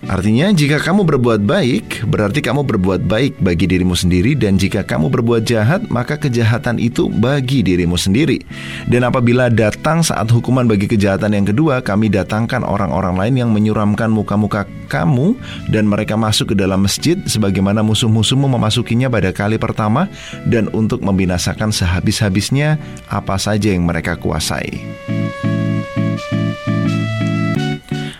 Artinya 0.07 0.55
jika 0.55 0.79
kamu 0.79 1.03
berbuat 1.03 1.43
baik 1.43 2.07
berarti 2.07 2.39
kamu 2.39 2.63
berbuat 2.63 3.03
baik 3.11 3.43
bagi 3.43 3.67
dirimu 3.67 3.91
sendiri 3.91 4.39
dan 4.39 4.55
jika 4.55 4.79
kamu 4.79 5.11
berbuat 5.11 5.43
jahat 5.43 5.83
maka 5.91 6.15
kejahatan 6.15 6.79
itu 6.79 7.11
bagi 7.11 7.59
dirimu 7.59 7.99
sendiri. 7.99 8.39
Dan 8.87 9.03
apabila 9.03 9.51
datang 9.51 9.99
saat 9.99 10.31
hukuman 10.31 10.63
bagi 10.63 10.87
kejahatan 10.87 11.35
yang 11.35 11.43
kedua 11.43 11.83
kami 11.83 12.07
datangkan 12.07 12.63
orang-orang 12.63 13.19
lain 13.19 13.35
yang 13.35 13.49
menyuramkan 13.51 14.07
muka-muka 14.07 14.63
kamu 14.87 15.35
dan 15.67 15.83
mereka 15.83 16.15
masuk 16.15 16.55
ke 16.55 16.55
dalam 16.55 16.87
masjid 16.87 17.19
sebagaimana 17.27 17.83
musuh-musuhmu 17.83 18.47
memasukinya 18.47 19.11
pada 19.11 19.35
kali 19.35 19.59
pertama 19.59 20.07
dan 20.47 20.71
untuk 20.71 21.03
membinasakan 21.03 21.75
sehabis-habisnya 21.75 22.79
apa 23.11 23.35
saja 23.35 23.75
yang 23.75 23.83
mereka 23.83 24.15
kuasai. 24.15 24.79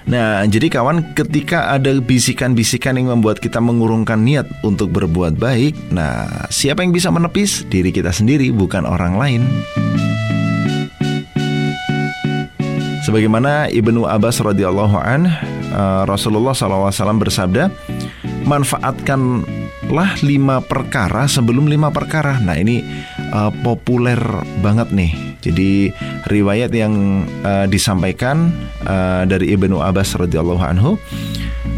Nah, 0.08 0.48
jadi 0.48 0.72
kawan, 0.72 1.12
ketika 1.20 1.76
ada 1.76 1.92
bisikan-bisikan 2.00 2.96
yang 2.96 3.12
membuat 3.12 3.44
kita 3.44 3.60
mengurungkan 3.60 4.24
niat 4.24 4.48
untuk 4.64 4.88
berbuat 4.96 5.36
baik, 5.36 5.76
nah, 5.92 6.48
siapa 6.48 6.80
yang 6.80 6.96
bisa 6.96 7.12
menepis? 7.12 7.68
Diri 7.68 7.92
kita 7.92 8.16
sendiri, 8.16 8.48
bukan 8.56 8.88
orang 8.88 9.20
lain. 9.20 9.42
Sebagaimana 13.04 13.68
Ibnu 13.68 14.08
Abbas 14.08 14.40
radhiyallahu 14.40 14.96
an, 14.96 15.28
uh, 15.76 16.08
Rasulullah 16.08 16.56
SAW 16.56 17.20
bersabda, 17.20 17.68
manfaatkanlah 18.48 20.24
lima 20.24 20.64
perkara 20.64 21.28
sebelum 21.28 21.68
lima 21.68 21.92
perkara. 21.92 22.40
Nah, 22.40 22.56
ini 22.56 22.80
uh, 23.36 23.52
populer 23.60 24.20
banget 24.64 24.88
nih 24.96 25.27
jadi 25.48 25.96
riwayat 26.28 26.72
yang 26.76 27.24
uh, 27.48 27.64
disampaikan 27.72 28.52
uh, 28.84 29.24
dari 29.24 29.56
Ibnu 29.56 29.80
Abbas 29.80 30.20
radhiyallahu 30.20 30.64
anhu 30.64 31.00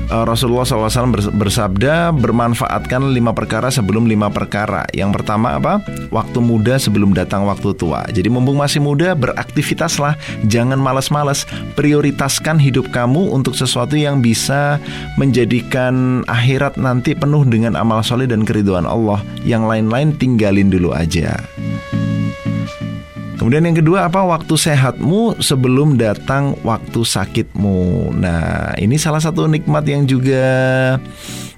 uh, 0.10 0.26
Rasulullah 0.26 0.66
SAW 0.66 1.14
bersabda 1.34 2.12
bermanfaatkan 2.14 3.14
lima 3.14 3.32
perkara 3.32 3.70
sebelum 3.70 4.10
lima 4.10 4.28
perkara. 4.34 4.84
Yang 4.92 5.22
pertama 5.22 5.56
apa? 5.56 5.80
Waktu 6.10 6.42
muda 6.42 6.82
sebelum 6.82 7.14
datang 7.14 7.46
waktu 7.46 7.74
tua. 7.78 8.04
Jadi 8.10 8.28
mumpung 8.28 8.60
masih 8.60 8.82
muda 8.82 9.14
beraktivitaslah, 9.14 10.18
jangan 10.50 10.82
malas-malas. 10.82 11.46
Prioritaskan 11.78 12.58
hidup 12.60 12.90
kamu 12.92 13.32
untuk 13.32 13.54
sesuatu 13.56 13.96
yang 13.96 14.20
bisa 14.20 14.82
menjadikan 15.16 16.26
akhirat 16.28 16.76
nanti 16.76 17.14
penuh 17.14 17.46
dengan 17.46 17.78
amal 17.78 18.02
soleh 18.02 18.28
dan 18.28 18.44
keriduan 18.44 18.84
Allah. 18.84 19.22
Yang 19.46 19.64
lain-lain 19.70 20.10
tinggalin 20.18 20.68
dulu 20.74 20.92
aja. 20.92 21.40
Kemudian 23.40 23.64
yang 23.64 23.80
kedua 23.80 24.12
apa 24.12 24.20
waktu 24.20 24.52
sehatmu 24.52 25.40
sebelum 25.40 25.96
datang 25.96 26.60
waktu 26.68 27.08
sakitmu. 27.08 28.12
Nah 28.20 28.76
ini 28.76 29.00
salah 29.00 29.24
satu 29.24 29.48
nikmat 29.48 29.88
yang 29.88 30.04
juga 30.04 30.44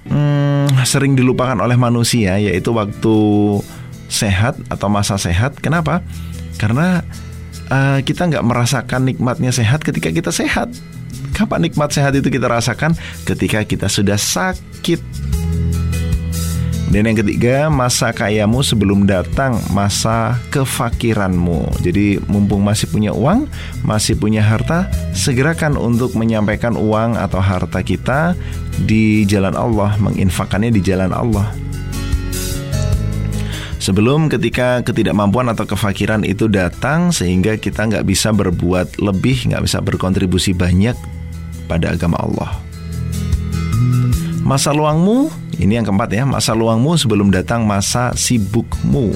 hmm, 0.06 0.78
sering 0.86 1.18
dilupakan 1.18 1.58
oleh 1.58 1.74
manusia 1.74 2.38
yaitu 2.38 2.70
waktu 2.70 3.18
sehat 4.14 4.62
atau 4.70 4.94
masa 4.94 5.18
sehat. 5.18 5.58
Kenapa? 5.58 6.06
Karena 6.62 7.02
uh, 7.74 7.98
kita 8.06 8.30
nggak 8.30 8.46
merasakan 8.46 9.10
nikmatnya 9.10 9.50
sehat 9.50 9.82
ketika 9.82 10.14
kita 10.14 10.30
sehat. 10.30 10.70
Kapan 11.34 11.66
nikmat 11.66 11.90
sehat 11.90 12.14
itu 12.14 12.30
kita 12.30 12.46
rasakan? 12.46 12.94
Ketika 13.26 13.66
kita 13.66 13.90
sudah 13.90 14.22
sakit. 14.22 15.41
Dan 16.92 17.08
yang 17.08 17.24
ketiga, 17.24 17.72
masa 17.72 18.12
kayamu 18.12 18.60
sebelum 18.60 19.08
datang 19.08 19.56
masa 19.72 20.36
kefakiranmu. 20.52 21.80
Jadi 21.80 22.20
mumpung 22.28 22.60
masih 22.60 22.92
punya 22.92 23.16
uang, 23.16 23.48
masih 23.88 24.20
punya 24.20 24.44
harta, 24.44 24.92
segerakan 25.16 25.80
untuk 25.80 26.12
menyampaikan 26.20 26.76
uang 26.76 27.16
atau 27.16 27.40
harta 27.40 27.80
kita 27.80 28.36
di 28.84 29.24
jalan 29.24 29.56
Allah, 29.56 29.96
menginfakannya 30.04 30.76
di 30.76 30.84
jalan 30.84 31.16
Allah. 31.16 31.48
Sebelum 33.80 34.28
ketika 34.28 34.84
ketidakmampuan 34.84 35.48
atau 35.48 35.64
kefakiran 35.64 36.28
itu 36.28 36.52
datang 36.52 37.16
sehingga 37.16 37.56
kita 37.56 37.88
nggak 37.88 38.04
bisa 38.04 38.36
berbuat 38.36 39.00
lebih, 39.00 39.48
nggak 39.48 39.64
bisa 39.64 39.80
berkontribusi 39.80 40.52
banyak 40.52 40.94
pada 41.72 41.96
agama 41.96 42.20
Allah. 42.20 42.52
Masa 44.52 44.76
luangmu? 44.76 45.32
Ini 45.64 45.80
yang 45.80 45.88
keempat 45.88 46.12
ya, 46.12 46.28
masa 46.28 46.52
luangmu 46.52 47.00
sebelum 47.00 47.32
datang 47.32 47.64
masa 47.64 48.12
sibukmu. 48.12 49.16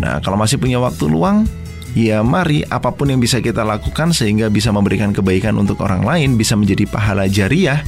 Nah, 0.00 0.24
kalau 0.24 0.40
masih 0.40 0.56
punya 0.56 0.80
waktu 0.80 1.04
luang, 1.04 1.44
ya 1.92 2.24
mari 2.24 2.64
apa 2.64 2.88
pun 2.96 3.12
yang 3.12 3.20
bisa 3.20 3.44
kita 3.44 3.60
lakukan 3.60 4.16
sehingga 4.16 4.48
bisa 4.48 4.72
memberikan 4.72 5.12
kebaikan 5.12 5.60
untuk 5.60 5.84
orang 5.84 6.00
lain, 6.00 6.40
bisa 6.40 6.56
menjadi 6.56 6.88
pahala 6.88 7.28
jariah. 7.28 7.84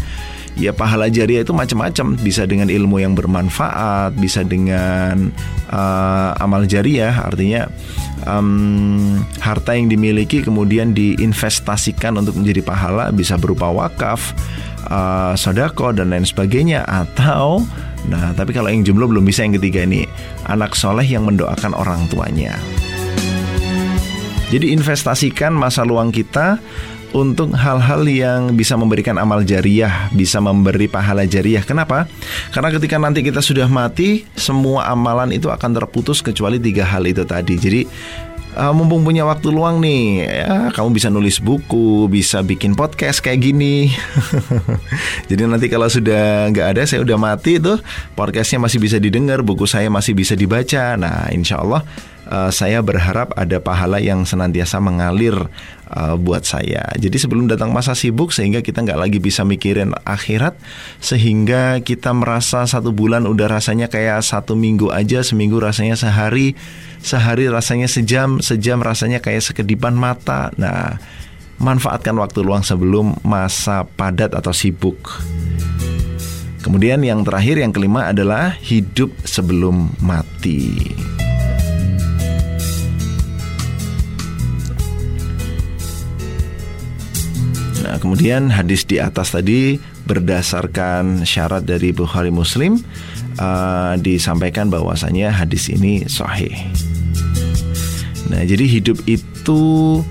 Ya 0.61 0.77
pahala 0.77 1.09
jariah 1.09 1.41
itu 1.49 1.57
macam-macam, 1.57 2.13
bisa 2.21 2.45
dengan 2.45 2.69
ilmu 2.69 3.01
yang 3.01 3.17
bermanfaat, 3.17 4.21
bisa 4.21 4.45
dengan 4.45 5.33
uh, 5.73 6.37
amal 6.37 6.69
jariah, 6.69 7.25
artinya 7.25 7.73
um, 8.29 9.17
harta 9.41 9.73
yang 9.73 9.89
dimiliki 9.89 10.45
kemudian 10.45 10.93
diinvestasikan 10.93 12.21
untuk 12.21 12.37
menjadi 12.37 12.61
pahala, 12.61 13.09
bisa 13.17 13.41
berupa 13.41 13.73
wakaf, 13.73 14.37
uh, 14.89 15.35
sodako 15.39 15.93
dan 15.95 16.11
lain 16.15 16.27
sebagainya 16.27 16.83
atau 16.87 17.63
nah 18.07 18.31
tapi 18.35 18.55
kalau 18.55 18.71
yang 18.71 18.87
jomblo 18.87 19.11
belum 19.11 19.27
bisa 19.27 19.43
yang 19.43 19.59
ketiga 19.59 19.83
ini 19.83 20.07
anak 20.47 20.79
soleh 20.79 21.07
yang 21.07 21.27
mendoakan 21.27 21.75
orang 21.75 22.07
tuanya 22.07 22.55
jadi 24.47 24.71
investasikan 24.71 25.51
masa 25.51 25.83
luang 25.83 26.15
kita 26.15 26.63
untuk 27.17 27.57
hal-hal 27.57 28.05
yang 28.05 28.41
bisa 28.53 28.77
memberikan 28.77 29.17
amal 29.17 29.41
jariah, 29.41 30.13
bisa 30.13 30.43
memberi 30.43 30.85
pahala 30.85 31.25
jariah. 31.25 31.65
Kenapa? 31.65 32.05
Karena 32.53 32.69
ketika 32.75 33.01
nanti 33.01 33.25
kita 33.25 33.41
sudah 33.41 33.65
mati, 33.71 34.29
semua 34.37 34.91
amalan 34.93 35.33
itu 35.33 35.49
akan 35.49 35.81
terputus 35.81 36.21
kecuali 36.21 36.61
tiga 36.61 36.85
hal 36.85 37.09
itu 37.09 37.25
tadi. 37.25 37.57
Jadi 37.57 37.81
uh, 38.57 38.73
mumpung 38.73 39.05
punya 39.05 39.29
waktu 39.29 39.53
luang 39.53 39.79
nih, 39.79 40.25
ya 40.25 40.73
kamu 40.73 40.97
bisa 40.97 41.13
nulis 41.13 41.39
buku, 41.39 42.09
bisa 42.09 42.41
bikin 42.41 42.73
podcast 42.73 43.21
kayak 43.21 43.45
gini. 43.45 43.93
Jadi 45.31 45.41
nanti 45.45 45.69
kalau 45.69 45.87
sudah 45.87 46.49
nggak 46.51 46.67
ada, 46.75 46.83
saya 46.89 47.05
udah 47.05 47.21
mati 47.21 47.61
tuh, 47.61 47.79
podcastnya 48.17 48.65
masih 48.65 48.81
bisa 48.81 48.97
didengar, 48.97 49.45
buku 49.45 49.69
saya 49.69 49.93
masih 49.93 50.17
bisa 50.17 50.33
dibaca. 50.33 50.97
Nah, 50.97 51.29
insya 51.31 51.61
Allah 51.61 51.85
uh, 52.29 52.51
saya 52.51 52.83
berharap 52.83 53.33
ada 53.39 53.63
pahala 53.63 54.03
yang 54.03 54.27
senantiasa 54.27 54.83
mengalir 54.83 55.35
uh, 55.91 56.15
buat 56.19 56.43
saya. 56.43 56.87
Jadi 56.99 57.17
sebelum 57.17 57.47
datang 57.47 57.71
masa 57.71 57.95
sibuk 57.95 58.35
sehingga 58.35 58.61
kita 58.61 58.83
nggak 58.83 59.01
lagi 59.01 59.19
bisa 59.23 59.47
mikirin 59.47 59.95
akhirat, 60.03 60.59
sehingga 60.99 61.81
kita 61.81 62.11
merasa 62.13 62.67
satu 62.67 62.91
bulan 62.91 63.25
udah 63.25 63.47
rasanya 63.49 63.87
kayak 63.87 64.23
satu 64.23 64.59
minggu 64.59 64.91
aja, 64.91 65.23
seminggu 65.23 65.59
rasanya 65.63 65.95
sehari 65.95 66.59
sehari 67.07 67.47
rasanya 67.47 67.87
sejam, 67.87 68.43
sejam 68.43 68.83
rasanya 68.83 69.23
kayak 69.23 69.47
sekedipan 69.47 69.95
mata. 69.95 70.51
Nah, 70.59 70.99
manfaatkan 71.63 72.19
waktu 72.19 72.43
luang 72.43 72.67
sebelum 72.67 73.17
masa 73.23 73.87
padat 73.87 74.35
atau 74.35 74.51
sibuk. 74.51 75.23
Kemudian 76.67 76.99
yang 77.07 77.23
terakhir 77.23 77.63
yang 77.63 77.71
kelima 77.71 78.11
adalah 78.11 78.59
hidup 78.59 79.15
sebelum 79.23 79.95
mati. 80.03 80.91
Nah, 87.87 88.03
kemudian 88.03 88.51
hadis 88.51 88.83
di 88.83 88.99
atas 88.99 89.31
tadi 89.31 89.79
berdasarkan 90.11 91.23
syarat 91.23 91.63
dari 91.63 91.95
Bukhari 91.95 92.35
Muslim 92.35 92.83
uh, 93.39 93.95
disampaikan 93.95 94.67
bahwasanya 94.67 95.31
hadis 95.31 95.71
ini 95.71 96.03
sahih. 96.11 96.51
Nah, 98.27 98.43
jadi 98.43 98.67
hidup 98.67 98.99
itu 99.07 100.03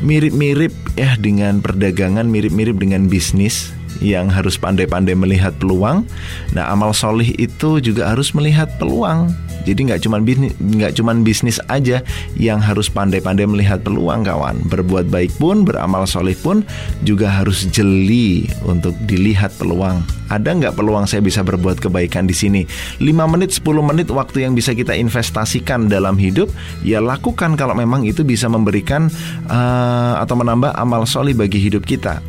mirip-mirip 0.00 0.72
ya 0.96 1.12
dengan 1.20 1.60
perdagangan, 1.60 2.24
mirip-mirip 2.24 2.80
dengan 2.80 3.04
bisnis. 3.04 3.76
yang 4.00 4.32
harus 4.32 4.56
pandai-pandai 4.56 5.12
melihat 5.12 5.52
peluang. 5.60 6.08
Nah, 6.56 6.72
amal 6.72 6.96
solih 6.96 7.36
itu 7.36 7.84
juga 7.84 8.08
harus 8.08 8.32
melihat 8.32 8.72
peluang. 8.80 9.28
Jadi 9.64 9.90
nggak 9.90 10.00
cuma 10.04 10.18
bisnis, 10.20 10.52
nggak 10.58 10.92
cuma 10.96 11.12
bisnis 11.16 11.58
aja 11.68 12.00
yang 12.36 12.58
harus 12.60 12.88
pandai-pandai 12.88 13.44
melihat 13.44 13.80
peluang, 13.84 14.24
kawan. 14.24 14.60
Berbuat 14.68 15.12
baik 15.12 15.36
pun, 15.36 15.64
beramal 15.64 16.04
solih 16.08 16.36
pun 16.38 16.64
juga 17.04 17.28
harus 17.28 17.68
jeli 17.68 18.48
untuk 18.64 18.96
dilihat 19.04 19.52
peluang. 19.60 20.00
Ada 20.30 20.54
nggak 20.54 20.78
peluang 20.78 21.10
saya 21.10 21.20
bisa 21.20 21.42
berbuat 21.42 21.82
kebaikan 21.82 22.30
di 22.30 22.36
sini? 22.36 22.62
5 23.02 23.26
menit, 23.26 23.50
10 23.50 23.82
menit 23.82 24.08
waktu 24.14 24.46
yang 24.46 24.54
bisa 24.54 24.72
kita 24.78 24.94
investasikan 24.94 25.90
dalam 25.90 26.14
hidup, 26.14 26.46
ya 26.86 27.02
lakukan 27.02 27.58
kalau 27.58 27.74
memang 27.74 28.06
itu 28.06 28.22
bisa 28.22 28.46
memberikan 28.46 29.10
uh, 29.50 30.22
atau 30.22 30.38
menambah 30.38 30.70
amal 30.78 31.02
solih 31.02 31.34
bagi 31.34 31.58
hidup 31.58 31.82
kita. 31.82 32.22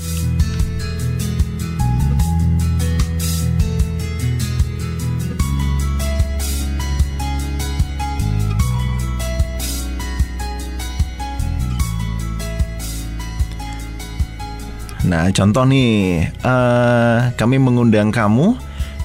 Nah, 15.02 15.34
contoh 15.34 15.66
nih, 15.66 16.30
uh, 16.46 17.34
kami 17.34 17.58
mengundang 17.58 18.14
kamu 18.14 18.54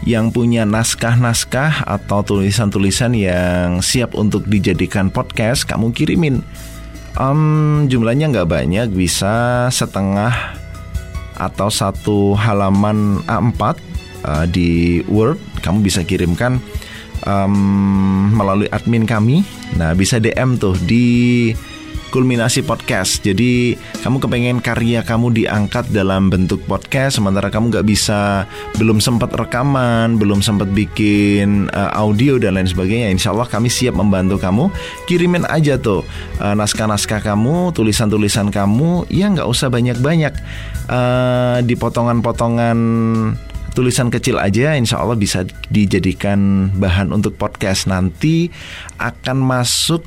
yang 0.04 0.28
punya 0.28 0.68
naskah-naskah 0.68 1.88
atau 1.88 2.20
tulisan-tulisan 2.20 3.16
yang 3.16 3.80
siap 3.80 4.12
untuk 4.12 4.44
dijadikan 4.44 5.08
podcast, 5.08 5.64
kamu 5.64 5.96
kirimin. 5.96 6.44
Um, 7.16 7.88
jumlahnya 7.88 8.28
nggak 8.28 8.50
banyak, 8.50 8.92
bisa 8.92 9.66
setengah 9.72 10.36
atau 11.36 11.68
satu 11.72 12.36
halaman 12.36 13.24
A4 13.24 13.60
uh, 13.60 13.72
eh, 13.72 14.44
di 14.52 14.70
Word. 15.08 15.40
Kamu 15.64 15.80
bisa 15.80 16.04
kirimkan 16.04 16.60
um, 17.24 18.36
melalui 18.36 18.68
admin 18.68 19.08
kami. 19.08 19.48
Nah, 19.80 19.96
bisa 19.96 20.20
DM 20.20 20.60
tuh 20.60 20.76
di 20.76 21.50
Kulminasi 22.10 22.62
Podcast. 22.64 23.22
Jadi 23.22 23.76
kamu 24.02 24.22
kepengen 24.22 24.58
karya 24.62 25.02
kamu 25.02 25.34
diangkat 25.34 25.90
dalam 25.90 26.28
bentuk 26.32 26.62
podcast, 26.64 27.18
sementara 27.18 27.50
kamu 27.52 27.72
nggak 27.72 27.86
bisa, 27.86 28.46
belum 28.80 29.02
sempat 29.02 29.34
rekaman, 29.34 30.16
belum 30.16 30.40
sempat 30.40 30.70
bikin 30.70 31.68
uh, 31.70 31.90
audio 31.96 32.36
dan 32.36 32.56
lain 32.56 32.66
sebagainya. 32.66 33.10
Insya 33.12 33.34
Allah 33.34 33.48
kami 33.50 33.70
siap 33.70 33.94
membantu 33.94 34.38
kamu. 34.38 34.70
Kirimin 35.10 35.44
aja 35.46 35.76
tuh 35.76 36.06
uh, 36.38 36.54
naskah-naskah 36.54 37.22
kamu, 37.22 37.74
tulisan-tulisan 37.76 38.50
kamu, 38.50 39.06
ya 39.10 39.30
nggak 39.30 39.48
usah 39.48 39.68
banyak-banyak. 39.70 40.34
Uh, 40.86 41.58
di 41.66 41.74
potongan-potongan 41.74 42.78
tulisan 43.76 44.08
kecil 44.08 44.40
aja 44.40 44.72
insya 44.72 45.04
Allah 45.04 45.20
bisa 45.20 45.44
dijadikan 45.68 46.72
bahan 46.72 47.12
untuk 47.12 47.36
podcast. 47.36 47.84
Nanti 47.84 48.48
akan 48.96 49.44
masuk 49.44 50.00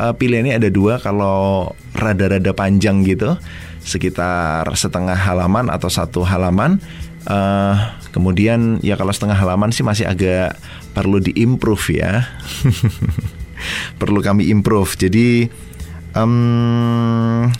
uh, 0.00 0.16
pilihannya 0.16 0.56
ada 0.56 0.72
dua 0.72 0.96
kalau 0.96 1.68
rada-rada 1.92 2.56
panjang 2.56 3.04
gitu 3.04 3.36
sekitar 3.84 4.64
setengah 4.72 5.20
halaman 5.20 5.68
atau 5.68 5.92
satu 5.92 6.24
halaman. 6.24 6.80
Uh, 7.28 7.76
kemudian 8.16 8.80
ya 8.80 8.96
kalau 8.96 9.12
setengah 9.12 9.36
halaman 9.36 9.68
sih 9.68 9.84
masih 9.84 10.08
agak 10.08 10.56
perlu 10.96 11.20
diimprove 11.20 12.00
ya. 12.00 12.24
Perlu 14.00 14.24
kami 14.24 14.48
improve. 14.48 14.96
Jadi 14.96 15.44
um, 16.16 17.52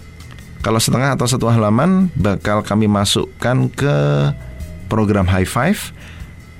kalau 0.65 0.81
setengah 0.81 1.13
atau 1.13 1.29
satu 1.29 1.53
halaman 1.53 2.09
bakal 2.17 2.65
kami 2.65 2.89
masukkan 2.89 3.69
ke 3.69 3.97
program 4.91 5.31
High 5.31 5.47
Five 5.47 5.95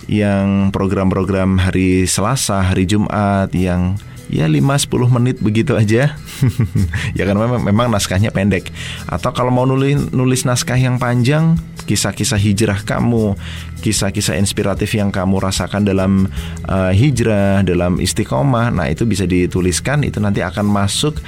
yang 0.07 0.71
program-program 0.71 1.59
hari 1.59 2.07
Selasa, 2.07 2.63
hari 2.63 2.87
Jumat 2.87 3.51
yang 3.53 3.99
ya 4.31 4.47
5-10 4.47 5.11
menit 5.11 5.37
begitu 5.43 5.75
aja. 5.75 6.15
Ya 7.19 7.29
kan 7.29 7.37
memang, 7.37 7.61
memang 7.61 7.87
naskahnya 7.93 8.33
pendek. 8.33 8.71
Atau 9.05 9.35
kalau 9.37 9.53
mau 9.53 9.69
nulis 9.69 10.09
nulis 10.15 10.49
naskah 10.49 10.79
yang 10.79 10.97
panjang 10.97 11.59
kisah-kisah 11.85 12.39
hijrah 12.39 12.81
kamu 12.87 13.35
kisah-kisah 13.83 14.39
inspiratif 14.39 14.95
yang 14.95 15.11
kamu 15.11 15.43
rasakan 15.43 15.83
dalam 15.83 16.31
uh, 16.71 16.95
hijrah 16.95 17.67
dalam 17.67 17.99
istiqomah 17.99 18.73
nah 18.73 18.87
itu 18.89 19.05
bisa 19.05 19.29
dituliskan. 19.29 20.07
Itu 20.07 20.23
nanti 20.23 20.41
akan 20.41 20.65
masuk 20.65 21.21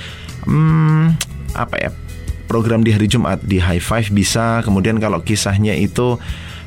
hmm, 0.48 1.18
apa 1.58 1.76
ya 1.76 1.90
program 2.48 2.86
di 2.86 2.94
hari 2.94 3.10
Jumat 3.10 3.42
di 3.44 3.60
High 3.60 3.82
Five 3.82 4.08
bisa. 4.14 4.64
Kemudian 4.64 4.96
kalau 5.02 5.20
kisahnya 5.20 5.76
itu 5.76 6.16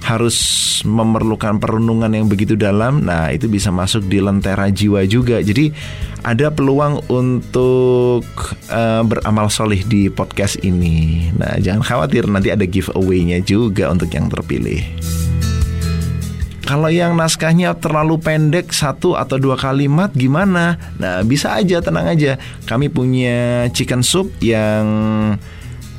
harus 0.06 0.38
memerlukan 0.86 1.58
perenungan 1.58 2.14
yang 2.14 2.30
begitu 2.30 2.54
dalam, 2.54 3.02
nah 3.02 3.34
itu 3.34 3.50
bisa 3.50 3.74
masuk 3.74 4.06
di 4.06 4.22
lentera 4.22 4.70
jiwa 4.70 5.02
juga. 5.10 5.42
Jadi 5.42 5.74
ada 6.22 6.54
peluang 6.54 7.02
untuk 7.10 8.22
uh, 8.70 9.02
beramal 9.02 9.50
solih 9.50 9.82
di 9.82 10.14
podcast 10.14 10.62
ini. 10.62 11.30
Nah 11.34 11.58
jangan 11.58 11.82
khawatir 11.82 12.30
nanti 12.30 12.54
ada 12.54 12.70
giveaway-nya 12.70 13.42
juga 13.42 13.90
untuk 13.90 14.14
yang 14.14 14.30
terpilih. 14.30 14.86
Kalau 16.66 16.90
yang 16.90 17.14
naskahnya 17.14 17.78
terlalu 17.78 18.18
pendek 18.18 18.74
satu 18.74 19.14
atau 19.14 19.38
dua 19.38 19.54
kalimat 19.54 20.10
gimana? 20.14 20.82
Nah 20.98 21.22
bisa 21.22 21.54
aja 21.54 21.78
tenang 21.82 22.10
aja. 22.10 22.42
Kami 22.66 22.90
punya 22.90 23.70
chicken 23.70 24.02
soup 24.02 24.34
yang 24.42 24.86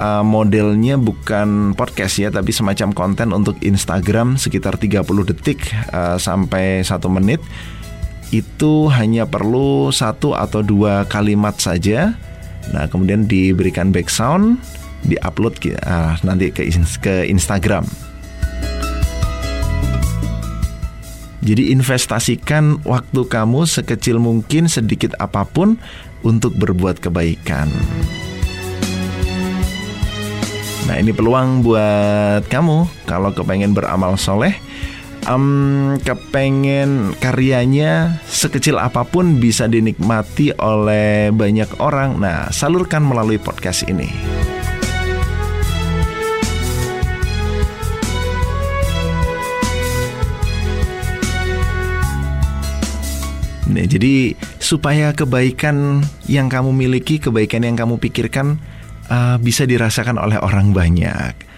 uh, 0.01 0.25
modelnya 0.25 1.01
bukan 1.01 1.73
podcast 1.77 2.21
ya 2.21 2.29
tapi 2.29 2.53
semacam 2.53 2.93
konten 2.93 3.33
untuk 3.33 3.57
Instagram 3.61 4.37
sekitar 4.41 4.77
30 4.81 5.03
detik 5.33 5.73
uh, 5.93 6.17
sampai 6.21 6.85
satu 6.85 7.09
menit. 7.13 7.41
Itu 8.35 8.91
hanya 8.91 9.25
perlu 9.25 9.95
satu 9.95 10.35
atau 10.35 10.61
dua 10.61 11.07
kalimat 11.07 11.55
saja. 11.57 12.19
Nah 12.75 12.91
kemudian 12.91 13.31
diberikan 13.31 13.95
background 13.95 14.59
diupload 15.07 15.55
uh, 15.87 16.19
nanti 16.27 16.51
ke 16.51 16.67
ke 17.01 17.31
Instagram. 17.31 17.87
Jadi 21.47 21.71
investasikan 21.71 22.83
waktu 22.83 23.23
kamu 23.23 23.71
sekecil 23.71 24.19
mungkin 24.19 24.67
sedikit 24.67 25.15
apa 25.23 25.47
pun 25.47 25.79
untuk 26.27 26.59
berbuat 26.59 26.99
kebaikan. 26.99 27.71
Nah 30.87 31.03
ini 31.03 31.11
peluang 31.11 31.66
buat 31.66 32.46
kamu 32.46 33.07
kalau 33.11 33.35
kepengen 33.35 33.75
beramal 33.75 34.14
soleh 34.14 34.55
um, 35.27 35.99
kepengen 36.01 37.12
karyanya 37.18 38.22
sekecil 38.27 38.79
apa 38.79 39.03
pun 39.03 39.42
bisa 39.42 39.66
dinikmati 39.66 40.55
oleh 40.57 41.35
banyak 41.35 41.83
orang. 41.83 42.22
Nah, 42.22 42.49
salurkan 42.55 43.03
melalui 43.03 43.37
podcast 43.42 43.85
ini. 43.90 44.09
Nah, 53.66 53.85
jadi 53.85 54.33
supaya 54.57 55.12
kebaikan 55.12 56.01
yang 56.25 56.49
kamu 56.49 56.72
miliki, 56.72 57.20
kebaikan 57.20 57.61
yang 57.61 57.77
kamu 57.77 58.01
pikirkan 58.01 58.57
uh, 59.11 59.37
bisa 59.38 59.66
dirasakan 59.66 60.19
oleh 60.19 60.38
orang 60.40 60.71
banyak. 60.75 61.57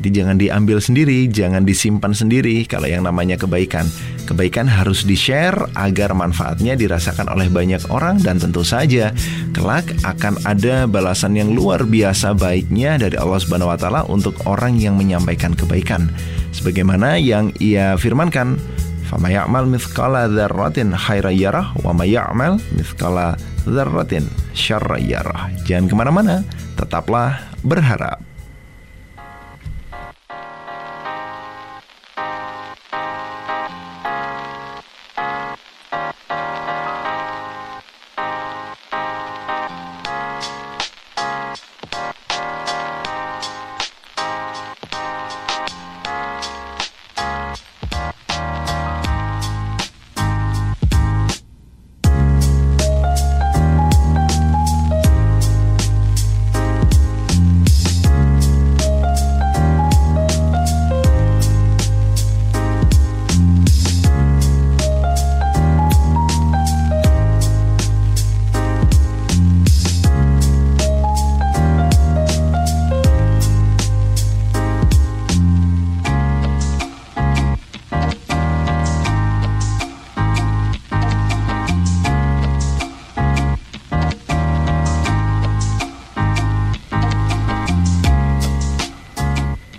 Jadi 0.00 0.08
jangan 0.16 0.36
diambil 0.40 0.78
sendiri, 0.78 1.26
jangan 1.28 1.66
disimpan 1.66 2.14
sendiri 2.14 2.62
kalau 2.64 2.86
yang 2.86 3.04
namanya 3.04 3.34
kebaikan. 3.36 3.84
Kebaikan 4.24 4.70
harus 4.70 5.02
di-share 5.02 5.58
agar 5.74 6.14
manfaatnya 6.14 6.78
dirasakan 6.78 7.26
oleh 7.28 7.50
banyak 7.50 7.84
orang 7.90 8.22
dan 8.22 8.38
tentu 8.38 8.62
saja 8.62 9.10
kelak 9.50 9.90
akan 10.06 10.38
ada 10.46 10.86
balasan 10.86 11.34
yang 11.34 11.50
luar 11.50 11.82
biasa 11.82 12.32
baiknya 12.32 12.96
dari 12.96 13.18
Allah 13.18 13.42
Subhanahu 13.42 13.74
wa 13.74 13.78
taala 13.78 14.00
untuk 14.06 14.38
orang 14.46 14.78
yang 14.78 14.94
menyampaikan 14.94 15.52
kebaikan. 15.52 16.08
Sebagaimana 16.54 17.18
yang 17.18 17.50
ia 17.60 17.98
firmankan, 17.98 18.56
"Fama 19.10 19.28
ya'mal 19.28 19.66
mithqala 19.66 20.30
dzarratin 20.30 20.94
khairan 20.94 21.34
yarah 21.34 21.76
wa 21.82 21.92
ya'mal 22.06 22.62
mithqala 22.72 23.34
dzarratin 23.66 24.24
syarran 24.54 25.02
yarah." 25.02 25.50
Jangan 25.68 25.90
ke 25.90 25.94
mana 25.98 26.10
mana 26.14 26.36
tetaplah 26.80 27.52
berharap. 27.60 28.29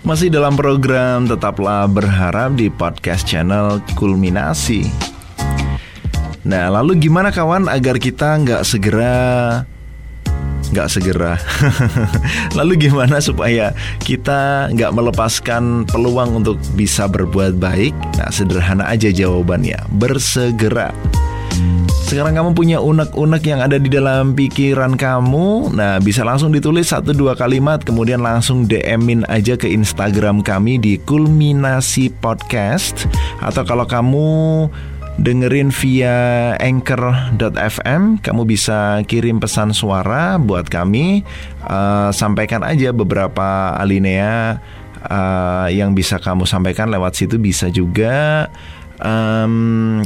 Masih 0.02 0.34
dalam 0.34 0.58
program 0.58 1.30
Tetaplah 1.30 1.86
Berharap 1.86 2.58
di 2.58 2.66
podcast 2.66 3.22
channel 3.22 3.78
Kulminasi 3.94 4.82
Nah 6.42 6.74
lalu 6.74 7.06
gimana 7.06 7.30
kawan 7.30 7.70
agar 7.70 8.02
kita 8.02 8.34
nggak 8.42 8.66
segera 8.66 9.62
nggak 10.72 10.88
segera. 10.88 11.36
Lalu 12.58 12.88
gimana 12.88 13.20
supaya 13.20 13.76
kita 14.00 14.72
nggak 14.72 14.96
melepaskan 14.96 15.84
peluang 15.84 16.40
untuk 16.40 16.56
bisa 16.72 17.04
berbuat 17.04 17.60
baik? 17.60 17.92
Nah 18.16 18.32
sederhana 18.32 18.88
aja 18.88 19.12
jawabannya, 19.12 19.76
bersegera. 19.92 20.88
Sekarang 22.12 22.36
kamu 22.36 22.50
punya 22.52 22.76
unek-unek 22.76 23.40
yang 23.40 23.64
ada 23.64 23.80
di 23.80 23.88
dalam 23.88 24.36
pikiran 24.36 25.00
kamu. 25.00 25.72
Nah 25.72 25.96
bisa 25.96 26.20
langsung 26.20 26.52
ditulis 26.52 26.92
satu 26.92 27.16
dua 27.16 27.32
kalimat 27.32 27.80
Kemudian 27.80 28.20
langsung 28.20 28.68
DM-in 28.68 29.24
aja 29.32 29.56
ke 29.56 29.64
Instagram 29.72 30.44
kami 30.44 30.76
di 30.76 31.00
Kulminasi 31.00 32.12
Podcast. 32.20 33.08
Atau 33.40 33.64
kalau 33.64 33.88
kamu 33.88 34.28
dengerin 35.24 35.72
via 35.72 36.52
anchor.fm 36.60 38.20
Kamu 38.20 38.44
bisa 38.44 39.00
kirim 39.08 39.40
pesan 39.40 39.72
suara 39.72 40.36
buat 40.36 40.68
kami. 40.68 41.24
Uh, 41.64 42.12
Sampaikan 42.12 42.60
aja 42.60 42.92
beberapa 42.92 43.72
alinea 43.80 44.60
uh, 45.08 45.72
yang 45.72 45.96
bisa 45.96 46.20
kamu 46.20 46.44
sampaikan 46.44 46.92
lewat 46.92 47.16
situ. 47.16 47.40
Bisa 47.40 47.72
juga 47.72 48.52
um, 49.02 49.54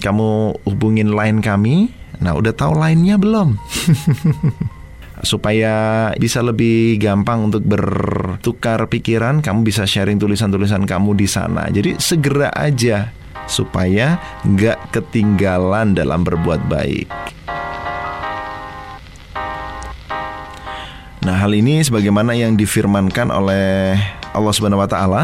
kamu 0.00 0.56
hubungin 0.64 1.12
line 1.12 1.44
kami. 1.44 1.92
Nah, 2.16 2.32
udah 2.32 2.52
tahu 2.56 2.72
line-nya 2.80 3.20
belum? 3.20 3.60
supaya 5.24 6.12
bisa 6.20 6.44
lebih 6.44 7.00
gampang 7.00 7.48
untuk 7.48 7.64
bertukar 7.64 8.84
pikiran, 8.88 9.40
kamu 9.40 9.64
bisa 9.64 9.88
sharing 9.88 10.20
tulisan-tulisan 10.20 10.84
kamu 10.84 11.16
di 11.16 11.28
sana. 11.28 11.68
Jadi 11.72 11.96
segera 11.96 12.52
aja 12.52 13.08
supaya 13.48 14.20
nggak 14.44 14.92
ketinggalan 14.92 15.96
dalam 15.96 16.20
berbuat 16.26 16.60
baik. 16.68 17.08
Nah, 21.26 21.42
hal 21.42 21.50
ini 21.58 21.82
sebagaimana 21.82 22.38
yang 22.38 22.54
difirmankan 22.54 23.34
oleh 23.34 23.98
Allah 24.30 24.52
Subhanahu 24.54 24.84
wa 24.84 24.86
taala 24.86 25.22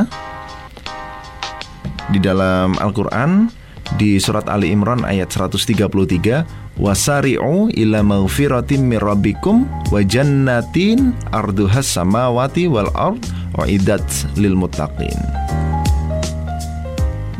di 2.10 2.18
dalam 2.18 2.74
Al-Qur'an 2.74 3.61
di 4.00 4.16
surat 4.16 4.48
Ali 4.48 4.72
Imran 4.72 5.04
ayat 5.04 5.32
133 5.32 6.80
wasari'u 6.80 7.68
ila 7.72 8.00
maghfiratin 8.00 8.88
mir 8.88 9.04
rabbikum 9.04 9.68
wa 9.92 10.00
jannatin 10.00 11.12
arduhas 11.32 11.88
samawati 11.88 12.68
wal 12.68 12.88
ard 12.96 13.20
wa 13.56 13.68
idat 13.68 14.04
lil 14.40 14.56
muttaqin 14.56 15.16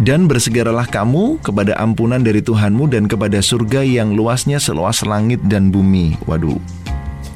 dan 0.02 0.26
bersegeralah 0.26 0.90
kamu 0.90 1.38
kepada 1.46 1.78
ampunan 1.78 2.18
dari 2.18 2.42
Tuhanmu 2.42 2.90
dan 2.90 3.06
kepada 3.06 3.38
surga 3.38 3.86
yang 3.86 4.18
luasnya 4.18 4.58
seluas 4.58 5.06
langit 5.06 5.38
dan 5.46 5.70
bumi. 5.70 6.18
Waduh, 6.26 6.58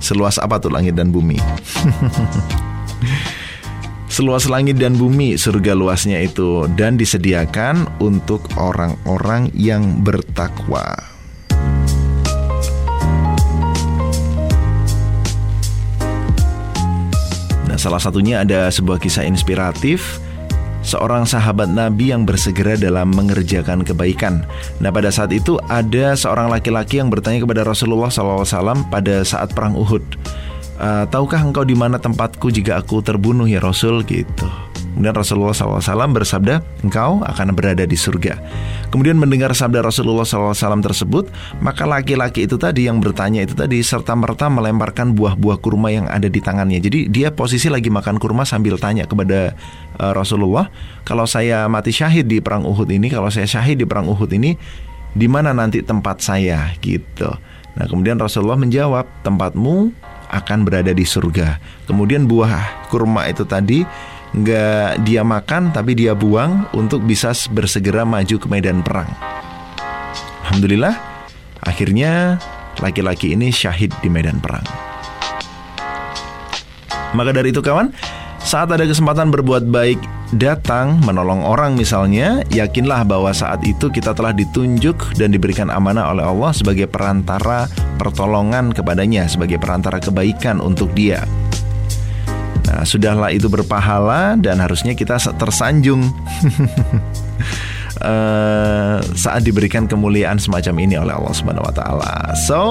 seluas 0.03 0.35
apa 0.43 0.59
tuh 0.59 0.75
langit 0.75 0.99
dan 0.99 1.15
bumi? 1.15 1.39
Seluas 4.07 4.47
langit 4.47 4.79
dan 4.79 4.95
bumi 4.95 5.35
surga 5.35 5.75
luasnya 5.75 6.23
itu 6.23 6.71
dan 6.79 6.95
disediakan 6.95 7.91
untuk 7.99 8.47
orang-orang 8.55 9.51
yang 9.51 9.99
bertakwa. 10.07 10.95
Nah, 17.67 17.75
salah 17.75 17.99
satunya 17.99 18.47
ada 18.47 18.71
sebuah 18.71 19.03
kisah 19.03 19.27
inspiratif 19.27 20.23
seorang 20.87 21.27
sahabat 21.27 21.67
Nabi 21.67 22.15
yang 22.15 22.23
bersegera 22.23 22.79
dalam 22.79 23.11
mengerjakan 23.11 23.83
kebaikan. 23.83 24.47
Nah, 24.79 24.95
pada 24.95 25.11
saat 25.11 25.35
itu 25.35 25.59
ada 25.67 26.15
seorang 26.15 26.47
laki-laki 26.47 27.03
yang 27.03 27.11
bertanya 27.11 27.43
kepada 27.43 27.67
Rasulullah 27.67 28.07
SAW 28.07 28.87
pada 28.87 29.27
saat 29.27 29.51
perang 29.51 29.75
Uhud 29.75 30.07
uh, 30.81 31.05
tahukah 31.09 31.43
engkau 31.43 31.65
di 31.65 31.77
mana 31.77 32.01
tempatku 32.01 32.53
jika 32.53 32.81
aku 32.81 33.01
terbunuh 33.05 33.49
ya 33.49 33.61
Rasul 33.61 34.05
gitu. 34.05 34.49
Kemudian 34.97 35.13
Rasulullah 35.13 35.53
SAW 35.53 36.09
bersabda, 36.09 36.65
engkau 36.81 37.21
akan 37.21 37.53
berada 37.53 37.85
di 37.85 38.01
surga. 38.01 38.41
Kemudian 38.89 39.21
mendengar 39.21 39.53
sabda 39.53 39.85
Rasulullah 39.85 40.25
SAW 40.25 40.57
tersebut, 40.57 41.29
maka 41.61 41.85
laki-laki 41.85 42.49
itu 42.49 42.57
tadi 42.57 42.89
yang 42.89 43.05
bertanya 43.05 43.45
itu 43.45 43.53
tadi 43.53 43.77
serta 43.85 44.17
merta 44.17 44.49
melemparkan 44.49 45.13
buah-buah 45.13 45.61
kurma 45.61 45.93
yang 45.93 46.09
ada 46.09 46.33
di 46.33 46.41
tangannya. 46.41 46.81
Jadi 46.81 47.13
dia 47.13 47.29
posisi 47.29 47.69
lagi 47.69 47.93
makan 47.93 48.17
kurma 48.17 48.49
sambil 48.49 48.81
tanya 48.81 49.05
kepada 49.05 49.53
uh, 50.01 50.17
Rasulullah, 50.17 50.73
kalau 51.05 51.29
saya 51.29 51.69
mati 51.69 51.93
syahid 51.93 52.25
di 52.25 52.41
perang 52.41 52.65
Uhud 52.65 52.89
ini, 52.89 53.13
kalau 53.13 53.29
saya 53.29 53.45
syahid 53.45 53.77
di 53.77 53.85
perang 53.85 54.09
Uhud 54.09 54.33
ini, 54.33 54.57
di 55.13 55.29
mana 55.29 55.53
nanti 55.53 55.85
tempat 55.85 56.25
saya 56.25 56.73
gitu. 56.81 57.37
Nah 57.77 57.85
kemudian 57.85 58.17
Rasulullah 58.17 58.57
menjawab, 58.57 59.05
tempatmu 59.21 59.93
akan 60.31 60.67
berada 60.67 60.91
di 60.91 61.05
surga. 61.07 61.59
Kemudian 61.87 62.27
buah 62.27 62.89
kurma 62.91 63.27
itu 63.31 63.47
tadi 63.47 63.87
nggak 64.37 65.07
dia 65.07 65.25
makan 65.25 65.73
tapi 65.73 65.97
dia 65.97 66.13
buang 66.13 66.69
untuk 66.77 67.01
bisa 67.07 67.33
bersegera 67.55 68.05
maju 68.05 68.37
ke 68.37 68.47
medan 68.51 68.85
perang. 68.85 69.09
Alhamdulillah, 70.47 70.95
akhirnya 71.65 72.39
laki-laki 72.79 73.33
ini 73.35 73.51
syahid 73.51 73.91
di 74.05 74.09
medan 74.13 74.39
perang. 74.39 74.63
Maka 77.17 77.33
dari 77.33 77.49
itu 77.49 77.65
kawan, 77.65 77.97
saat 78.47 78.71
ada 78.71 78.87
kesempatan 78.87 79.35
berbuat 79.35 79.67
baik 79.75 79.99
datang 80.39 81.03
menolong 81.03 81.43
orang 81.43 81.75
misalnya, 81.75 82.47
yakinlah 82.55 83.03
bahwa 83.03 83.35
saat 83.35 83.59
itu 83.67 83.91
kita 83.91 84.15
telah 84.15 84.31
ditunjuk 84.31 85.19
dan 85.19 85.35
diberikan 85.35 85.67
amanah 85.67 86.15
oleh 86.15 86.23
Allah 86.23 86.55
sebagai 86.55 86.87
perantara 86.87 87.67
pertolongan 87.99 88.71
kepadanya, 88.71 89.27
sebagai 89.27 89.59
perantara 89.59 89.99
kebaikan 89.99 90.63
untuk 90.63 90.95
dia. 90.95 91.27
Nah, 92.71 92.87
sudahlah 92.87 93.35
itu 93.35 93.51
berpahala 93.51 94.39
dan 94.39 94.63
harusnya 94.63 94.95
kita 94.95 95.19
tersanjung 95.35 96.07
uh, 97.99 99.03
saat 99.27 99.43
diberikan 99.43 99.91
kemuliaan 99.91 100.39
semacam 100.39 100.75
ini 100.87 100.95
oleh 100.95 101.19
Allah 101.19 101.35
Subhanahu 101.35 101.67
wa 101.67 101.75
taala. 101.75 102.15
So, 102.47 102.63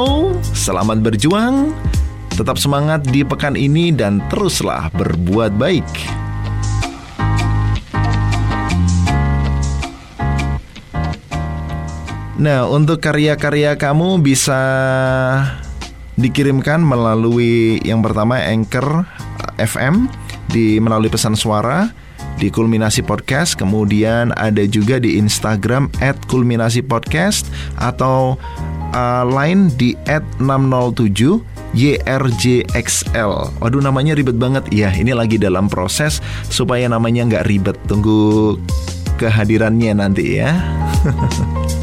selamat 0.55 1.03
berjuang 1.03 1.75
Tetap 2.35 2.59
semangat 2.59 3.07
di 3.07 3.23
pekan 3.23 3.55
ini 3.55 3.95
dan 3.95 4.19
teruslah 4.27 4.91
berbuat 4.91 5.55
baik. 5.55 5.87
Nah, 12.35 12.67
untuk 12.67 12.99
karya-karya 12.99 13.79
kamu 13.79 14.19
bisa 14.19 14.59
dikirimkan 16.19 16.83
melalui 16.83 17.79
yang 17.87 18.03
pertama 18.03 18.35
Anchor 18.43 19.07
FM 19.55 20.11
di 20.51 20.83
melalui 20.83 21.07
pesan 21.07 21.39
suara 21.39 21.87
di 22.35 22.51
Kulminasi 22.51 22.99
Podcast, 23.07 23.55
kemudian 23.55 24.35
ada 24.35 24.67
juga 24.67 24.99
di 24.99 25.15
Instagram 25.15 25.87
@kulminasi_podcast 26.27 27.47
atau 27.79 28.35
uh, 28.91 29.23
lain 29.23 29.71
di 29.79 29.95
@607 30.43 31.54
YRJXL. 31.75 33.59
Waduh 33.59 33.83
namanya 33.83 34.15
ribet 34.15 34.39
banget. 34.39 34.63
Ya 34.71 34.89
ini 34.95 35.11
lagi 35.11 35.35
dalam 35.35 35.67
proses 35.67 36.23
supaya 36.47 36.87
namanya 36.87 37.27
nggak 37.27 37.45
ribet. 37.45 37.77
Tunggu 37.85 38.55
kehadirannya 39.19 39.91
nanti 39.99 40.39
ya. 40.39 40.55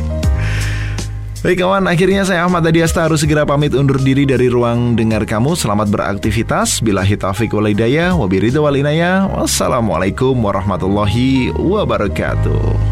Baik 1.43 1.59
kawan, 1.59 1.91
akhirnya 1.91 2.23
saya 2.23 2.47
Ahmad 2.47 2.63
Adiasta 2.63 3.03
harus 3.03 3.19
segera 3.19 3.43
pamit 3.43 3.75
undur 3.75 3.99
diri 3.99 4.23
dari 4.23 4.47
ruang 4.47 4.95
dengar 4.95 5.27
kamu. 5.27 5.59
Selamat 5.59 5.91
beraktivitas. 5.91 6.79
Bila 6.79 7.03
hitafik 7.03 7.51
walidaya, 7.51 8.15
wabiridu 8.15 8.63
walinaya. 8.63 9.27
Wassalamualaikum 9.27 10.39
warahmatullahi 10.39 11.51
wabarakatuh. 11.51 12.92